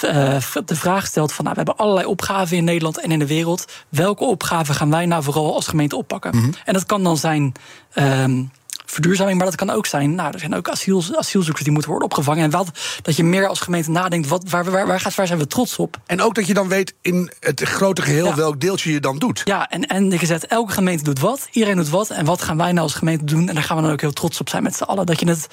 eh, 0.00 0.36
de 0.64 0.76
vraag 0.76 1.06
stelt 1.06 1.32
van 1.32 1.44
nou, 1.44 1.56
we 1.56 1.62
hebben 1.62 1.84
allerlei 1.84 2.06
opgaven 2.06 2.56
in 2.56 2.64
Nederland 2.64 3.00
en 3.00 3.10
in 3.10 3.18
de 3.18 3.26
wereld. 3.26 3.64
Welke 3.88 4.24
opgaven 4.24 4.74
gaan 4.74 4.90
wij 4.90 5.06
nou 5.06 5.22
vooral 5.22 5.54
als 5.54 5.66
gemeente 5.66 5.96
oppakken? 5.96 6.36
Mhm. 6.36 6.50
En 6.64 6.72
dat 6.72 6.86
kan 6.86 7.02
dan 7.02 7.16
zijn 7.16 7.52
ehm, 7.92 8.42
verduurzaming, 8.90 9.36
maar 9.36 9.46
dat 9.46 9.54
kan 9.56 9.70
ook 9.70 9.86
zijn. 9.86 10.14
Nou, 10.14 10.32
er 10.32 10.38
zijn 10.38 10.54
ook 10.54 10.68
asiel, 10.68 11.02
asielzoekers 11.16 11.64
die 11.64 11.72
moeten 11.72 11.90
worden 11.90 12.08
opgevangen. 12.08 12.44
En 12.44 12.50
wat, 12.50 12.70
dat 13.02 13.16
je 13.16 13.24
meer 13.24 13.46
als 13.46 13.60
gemeente 13.60 13.90
nadenkt, 13.90 14.28
wat, 14.28 14.50
waar, 14.50 14.70
waar, 14.70 14.86
waar, 14.86 15.00
gaat, 15.00 15.14
waar 15.14 15.26
zijn 15.26 15.38
we 15.38 15.46
trots 15.46 15.76
op? 15.76 15.96
En 16.06 16.22
ook 16.22 16.34
dat 16.34 16.46
je 16.46 16.54
dan 16.54 16.68
weet 16.68 16.94
in 17.00 17.30
het 17.40 17.60
grote 17.60 18.02
geheel 18.02 18.26
Ja. 18.26 18.34
welk 18.34 18.60
deeltje 18.60 18.92
je 18.92 19.00
dan 19.00 19.18
doet. 19.18 19.40
Ja, 19.44 19.68
en, 19.68 19.86
en 19.86 20.10
je 20.10 20.26
zegt, 20.26 20.46
elke 20.46 20.72
gemeente 20.72 21.04
doet 21.04 21.18
wat, 21.20 21.48
iedereen 21.50 21.76
doet 21.76 21.88
wat. 21.88 22.10
En 22.10 22.24
wat 22.24 22.42
gaan 22.42 22.56
wij 22.56 22.72
nou 22.72 22.80
als 22.82 22.94
gemeente 22.94 23.24
doen? 23.24 23.48
En 23.48 23.54
daar 23.54 23.64
gaan 23.64 23.76
we 23.76 23.82
dan 23.82 23.92
ook 23.92 24.00
heel 24.00 24.12
trots 24.12 24.40
op 24.40 24.48
zijn 24.48 24.62
met 24.62 24.76
z'n 24.76 24.82
allen. 24.82 25.06
Dat 25.06 25.20
je 25.20 25.28
het. 25.28 25.46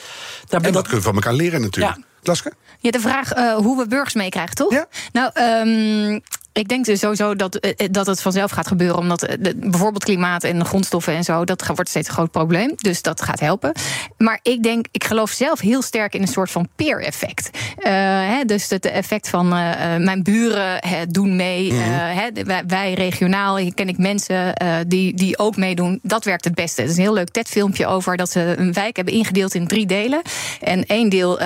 Daar, 0.47 0.61
En 0.61 0.71
dat 0.71 0.81
kunnen 0.81 0.97
we 0.97 1.07
van 1.07 1.15
elkaar 1.15 1.33
leren 1.33 1.61
natuurlijk. 1.61 1.95
Ja. 1.95 2.03
Klaske? 2.23 2.53
Ja, 2.79 2.91
de 2.91 2.99
vraag 2.99 3.37
uh, 3.37 3.55
hoe 3.55 3.77
we 3.77 3.87
burgers 3.87 4.13
meekrijgen, 4.13 4.55
toch? 4.55 4.71
Ja. 4.71 4.87
Nou, 5.11 5.31
um, 5.67 6.21
ik 6.55 6.67
denk 6.67 6.85
dus 6.85 6.99
sowieso 6.99 7.35
dat, 7.35 7.55
eh, 7.55 7.71
eh, 7.75 7.87
dat 7.91 8.05
het 8.05 8.21
vanzelf 8.21 8.51
gaat 8.51 8.67
gebeuren. 8.67 8.97
Omdat 8.97 9.23
eh, 9.23 9.35
de, 9.39 9.55
bijvoorbeeld 9.55 10.03
klimaat 10.03 10.43
en 10.43 10.65
grondstoffen 10.65 11.13
en 11.13 11.23
zo, 11.23 11.43
dat 11.43 11.65
wordt 11.65 11.89
steeds 11.89 12.07
een 12.07 12.13
groot 12.13 12.31
probleem. 12.31 12.73
Dus 12.75 13.01
dat 13.01 13.21
gaat 13.21 13.39
helpen. 13.39 13.71
Maar 14.17 14.39
ik 14.41 14.63
denk, 14.63 14.85
ik 14.91 15.03
geloof 15.03 15.29
zelf 15.29 15.59
heel 15.59 15.81
sterk 15.81 16.13
in 16.13 16.21
een 16.21 16.27
soort 16.27 16.51
van 16.51 16.67
peer-effect. 16.75 17.49
Uh, 17.79 18.31
dus 18.45 18.69
het 18.69 18.85
effect 18.85 19.29
van 19.29 19.45
uh, 19.45 19.95
mijn 19.97 20.23
buren 20.23 20.81
doen 21.09 21.35
mee. 21.35 21.71
Mm 21.71 21.79
-hmm. 21.79 22.45
wij, 22.45 22.63
wij, 22.67 22.93
regionaal 22.93 23.73
ken 23.73 23.87
ik 23.87 23.97
mensen 23.97 24.53
die, 24.87 25.13
die 25.13 25.37
ook 25.37 25.55
meedoen. 25.55 25.99
Dat 26.03 26.23
werkt 26.23 26.43
het 26.43 26.55
beste. 26.55 26.81
Het 26.81 26.89
is 26.89 26.95
een 26.95 27.01
heel 27.01 27.13
leuk 27.13 27.29
TED-filmpje 27.29 27.87
over 27.87 28.17
dat 28.17 28.31
ze 28.31 28.55
een 28.57 28.73
wijk 28.73 28.95
hebben 28.95 29.13
ingedeeld 29.13 29.53
in 29.55 29.67
drie 29.67 29.85
delen. 29.85 30.21
En 30.61 30.85
één 30.85 31.09
deel, 31.09 31.39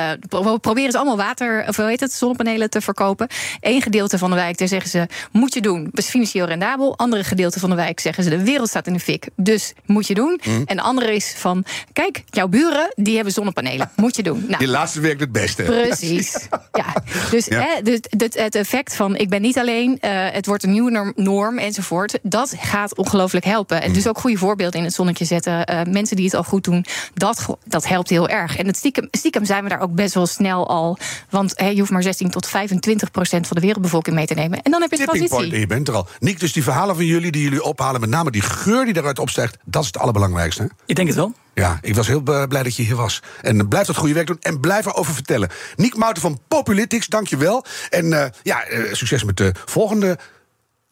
proberen 0.61 0.91
ze 0.91 0.97
allemaal 0.97 1.17
water, 1.17 1.65
of 1.67 1.75
hoe 1.75 1.85
heet 1.85 1.99
het, 1.99 2.11
zonnepanelen 2.11 2.69
te 2.69 2.81
verkopen. 2.81 3.27
Eén 3.59 3.81
gedeelte 3.81 4.17
van 4.17 4.29
de 4.29 4.35
wijk, 4.35 4.57
daar 4.57 4.67
zeggen 4.67 4.89
ze 4.89 4.98
moet 5.31 5.53
je 5.53 5.61
doen. 5.61 5.89
is 5.91 6.09
financieel 6.09 6.45
rendabel. 6.45 6.97
Andere 6.97 7.23
gedeelte 7.23 7.59
van 7.59 7.69
de 7.69 7.75
wijk 7.75 7.99
zeggen 7.99 8.23
ze: 8.23 8.29
de 8.29 8.43
wereld 8.43 8.69
staat 8.69 8.87
in 8.87 8.93
de 8.93 8.99
fik. 8.99 9.27
Dus 9.35 9.73
moet 9.85 10.07
je 10.07 10.13
doen. 10.13 10.39
Mhm. 10.43 10.61
En 10.65 10.75
de 10.75 10.81
andere 10.81 11.15
is 11.15 11.33
van: 11.37 11.63
kijk, 11.93 12.23
jouw 12.29 12.47
buren 12.47 12.93
die 12.95 13.15
hebben 13.15 13.33
zonnepanelen. 13.33 13.91
Moet 13.95 14.15
je 14.15 14.23
doen. 14.23 14.45
Nou, 14.47 14.57
Die 14.57 14.67
laatste 14.67 14.99
werkt 14.99 15.19
het 15.19 15.31
beste. 15.31 15.63
Precies. 15.63 16.47
ja. 16.81 16.93
Dus 17.31 17.45
Ja. 17.45 17.61
Hè, 17.61 17.81
dus 17.81 17.99
het, 18.17 18.37
het 18.37 18.55
effect 18.55 18.95
van: 18.95 19.15
ik 19.15 19.29
ben 19.29 19.41
niet 19.41 19.57
alleen, 19.57 19.99
eh, 19.99 20.11
het 20.31 20.45
wordt 20.45 20.63
een 20.63 20.71
nieuwe 20.71 21.13
norm, 21.15 21.57
enzovoort. 21.57 22.19
Dat 22.21 22.53
gaat 22.57 22.95
ongelooflijk 22.95 23.45
helpen. 23.45 23.81
En 23.81 23.93
dus 23.93 24.07
ook 24.07 24.19
goede 24.19 24.37
voorbeelden 24.37 24.79
in 24.79 24.85
het 24.85 24.93
zonnetje 24.93 25.25
zetten. 25.25 25.65
Eh, 25.65 25.81
mensen 25.91 26.15
die 26.15 26.25
het 26.25 26.33
al 26.33 26.43
goed 26.43 26.63
doen, 26.63 26.85
dat, 27.13 27.57
dat 27.65 27.87
helpt 27.87 28.09
heel 28.09 28.29
erg. 28.29 28.57
En 28.57 28.67
het 28.67 28.77
stiekem, 28.77 29.07
stiekem 29.11 29.45
zijn 29.45 29.63
we 29.63 29.69
daar 29.69 29.81
ook 29.81 29.93
best 29.93 30.13
wel 30.13 30.25
snel 30.27 30.69
al. 30.69 30.97
Want 31.29 31.53
hè, 31.55 31.67
je 31.67 31.79
hoeft 31.79 31.91
maar 31.91 32.03
16 32.03 32.29
tot 32.29 32.47
25 32.47 33.11
procent 33.11 33.47
van 33.47 33.55
de 33.55 33.61
wereldbevolking 33.61 34.15
mee 34.15 34.25
te 34.25 34.33
nemen. 34.33 34.61
En 34.61 34.71
dan 34.71 34.81
heb 34.81 34.88
je 34.89 34.97
Tipping 34.97 35.17
point, 35.17 35.29
transitie. 35.29 35.59
je 35.59 35.67
bent 35.67 35.87
er 35.87 35.93
al. 35.93 36.07
Niek, 36.19 36.39
dus 36.39 36.53
die 36.53 36.63
verhalen 36.63 36.95
van 36.95 37.05
jullie 37.05 37.31
die 37.31 37.43
jullie 37.43 37.63
ophalen, 37.63 38.01
met 38.01 38.09
name 38.09 38.31
die 38.31 38.41
geur 38.41 38.85
die 38.85 38.97
eruit 38.97 39.19
opstijgt, 39.19 39.57
dat 39.65 39.81
is 39.81 39.87
het 39.87 39.97
allerbelangrijkste. 39.97 40.61
Hè? 40.61 40.67
Ik 40.85 40.95
denk 40.95 41.07
het 41.07 41.17
wel. 41.17 41.33
Ja, 41.53 41.77
ik 41.81 41.95
was 41.95 42.07
heel 42.07 42.21
blij 42.21 42.63
dat 42.63 42.75
je 42.75 42.83
hier 42.83 42.95
was. 42.95 43.21
En 43.41 43.59
eh, 43.59 43.67
blijf 43.67 43.87
dat 43.87 43.95
goede 43.95 44.13
werk 44.13 44.27
doen 44.27 44.37
en 44.39 44.59
blijf 44.59 44.85
erover 44.85 45.13
vertellen. 45.13 45.49
Niek 45.75 45.95
Mouten 45.95 46.21
van 46.21 46.39
Populitics, 46.47 47.07
dank 47.07 47.27
je 47.27 47.37
wel. 47.37 47.65
En 47.89 48.13
eh, 48.13 48.29
ja, 48.43 48.63
eh, 48.63 48.93
succes 48.93 49.23
met 49.23 49.37
de 49.37 49.51
volgende 49.65 50.17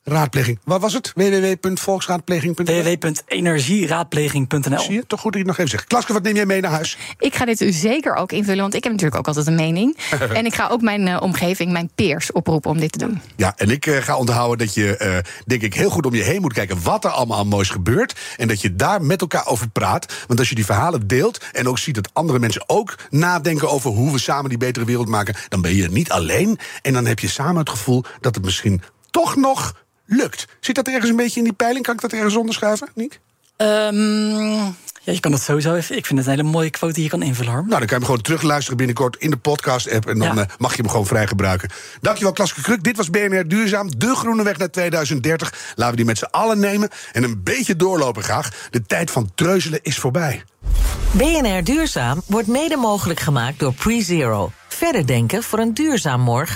raadpleging. 0.08 0.60
Waar 0.64 0.80
was 0.80 0.94
het? 0.94 1.12
www.volksraadpleging.nl 1.16 2.66
www.energieraadpleging.nl 2.84 4.80
Zie 4.80 4.94
je? 4.94 5.06
Toch 5.08 5.20
goed 5.20 5.34
dat 5.34 5.42
je 5.42 5.48
het 5.48 5.58
nog 5.58 5.58
even 5.58 5.70
zegt. 5.70 5.86
Klaske, 5.86 6.14
wat 6.14 6.24
neem 6.24 6.36
jij 6.36 6.46
mee 6.46 6.62
naar 6.62 6.72
huis? 6.72 6.98
Ik 7.20 7.36
ga 7.36 7.46
dit 7.46 7.66
zeker 7.70 8.16
ook 8.16 8.32
invullen, 8.32 8.62
want 8.62 8.74
ik 8.74 8.84
heb 8.84 8.92
natuurlijk 8.92 9.20
ook 9.20 9.28
altijd 9.28 9.48
een 9.48 9.56
mening. 9.56 9.98
en 10.34 10.46
ik 10.46 10.56
ga 10.56 10.68
ook 10.68 10.82
mijn 10.82 11.08
eh, 11.08 11.22
omgeving, 11.22 11.72
mijn 11.72 11.90
peers, 11.96 12.32
oproepen 12.32 12.72
om 12.72 12.80
dit 12.80 12.92
te 12.92 12.98
doen. 12.98 13.22
Ja, 13.36 13.54
en 13.56 13.70
ik 13.70 13.86
eh, 13.86 13.98
ga 13.98 14.18
onthouden 14.18 14.58
dat 14.66 14.74
je, 14.74 14.98
eh, 14.98 15.18
denk 15.46 15.62
ik, 15.62 15.74
heel 15.74 15.90
goed 15.90 16.06
om 16.06 16.16
je 16.16 16.24
heen 16.24 16.42
moet 16.42 16.54
kijken 16.54 16.84
wat 16.84 17.04
er 17.04 17.12
allemaal 17.12 17.40
aan 17.40 17.48
moois 17.48 17.70
gebeurt. 17.70 18.20
En 18.38 18.48
dat 18.48 18.62
je 18.62 18.76
daar 18.76 19.02
met 19.02 19.22
elkaar 19.22 19.48
over 19.48 19.70
praat. 19.70 20.14
Want 20.28 20.40
als 20.40 20.50
je 20.50 20.56
die 20.56 20.66
verhalen 20.66 21.08
deelt 21.08 21.46
en 21.52 21.68
ook 21.68 21.80
ziet 21.80 21.96
dat 21.96 22.10
andere 22.14 22.40
mensen 22.40 22.64
ook 22.70 22.96
nadenken 23.10 23.70
over 23.70 23.92
hoe 23.92 24.12
we 24.12 24.20
samen 24.20 24.50
die 24.50 24.58
betere 24.58 24.86
wereld 24.86 25.08
maken, 25.08 25.36
dan 25.50 25.62
ben 25.62 25.76
je 25.76 25.90
niet 25.90 26.12
alleen. 26.12 26.60
En 26.82 26.94
dan 26.94 27.06
heb 27.06 27.20
je 27.20 27.28
samen 27.28 27.56
het 27.56 27.70
gevoel 27.70 28.04
dat 28.22 28.36
het 28.36 28.44
misschien 28.44 28.82
toch 29.12 29.36
nog 29.36 29.74
lukt. 30.08 30.46
Zit 30.60 30.76
dat 30.76 30.88
ergens 30.88 31.10
een 31.10 31.16
beetje 31.16 31.38
in 31.40 31.44
die 31.44 31.54
peiling? 31.54 31.86
Kan 31.86 31.96
ik 31.96 32.02
dat 32.02 32.12
ergens 32.14 32.36
onderschrijven, 32.36 32.88
Niek? 32.96 33.20
Ehm, 33.58 34.56
ja, 35.04 35.14
je 35.14 35.20
kan 35.20 35.32
dat 35.32 35.42
sowieso 35.42 35.76
even. 35.76 35.98
Ik 35.98 36.06
vind 36.06 36.20
het 36.20 36.28
een 36.28 36.34
hele 36.36 36.50
mooie 36.50 36.70
quote 36.70 36.94
die 36.94 37.04
je 37.04 37.10
kan 37.10 37.22
invullen, 37.24 37.52
Harm. 37.52 37.68
Nou, 37.68 37.80
dan 37.80 37.88
kan 37.88 37.98
je 37.98 38.04
hem 38.04 38.06
gewoon 38.06 38.22
terugluisteren 38.22 38.78
binnenkort 38.78 39.16
in 39.16 39.30
de 39.30 39.38
podcast-app. 39.38 40.08
En 40.08 40.20
dan 40.20 40.36
Ja. 40.36 40.42
eh, 40.42 40.50
mag 40.58 40.76
je 40.76 40.82
hem 40.82 40.92
gewoon 40.92 41.06
vrij 41.06 41.28
gebruiken. 41.28 41.70
Dankjewel, 42.02 42.34
Klaske 42.34 42.62
Kruk. 42.62 42.84
Dit 42.84 42.98
was 42.98 43.10
BNR 43.10 43.48
Duurzaam, 43.48 43.90
de 43.98 44.16
groene 44.16 44.44
weg 44.44 44.58
naar 44.58 44.70
2030. 44.70 45.54
Laten 45.76 45.90
we 45.92 45.96
die 45.96 46.06
met 46.06 46.18
z'n 46.18 46.24
allen 46.32 46.60
nemen 46.60 46.90
en 47.12 47.24
een 47.24 47.44
beetje 47.44 47.76
doorlopen 47.76 48.24
graag. 48.24 48.50
De 48.70 48.86
tijd 48.86 49.12
van 49.12 49.32
treuzelen 49.36 49.80
is 49.84 49.98
voorbij. 49.98 50.44
BNR 51.12 51.64
Duurzaam 51.64 52.22
wordt 52.26 52.48
mede 52.48 52.76
mogelijk 52.76 53.20
gemaakt 53.20 53.60
door 53.60 53.74
PreZero. 53.74 54.52
Verder 54.68 55.08
denken 55.08 55.44
voor 55.44 55.60
een 55.60 55.74
duurzaam 55.74 56.22
morgen. 56.22 56.56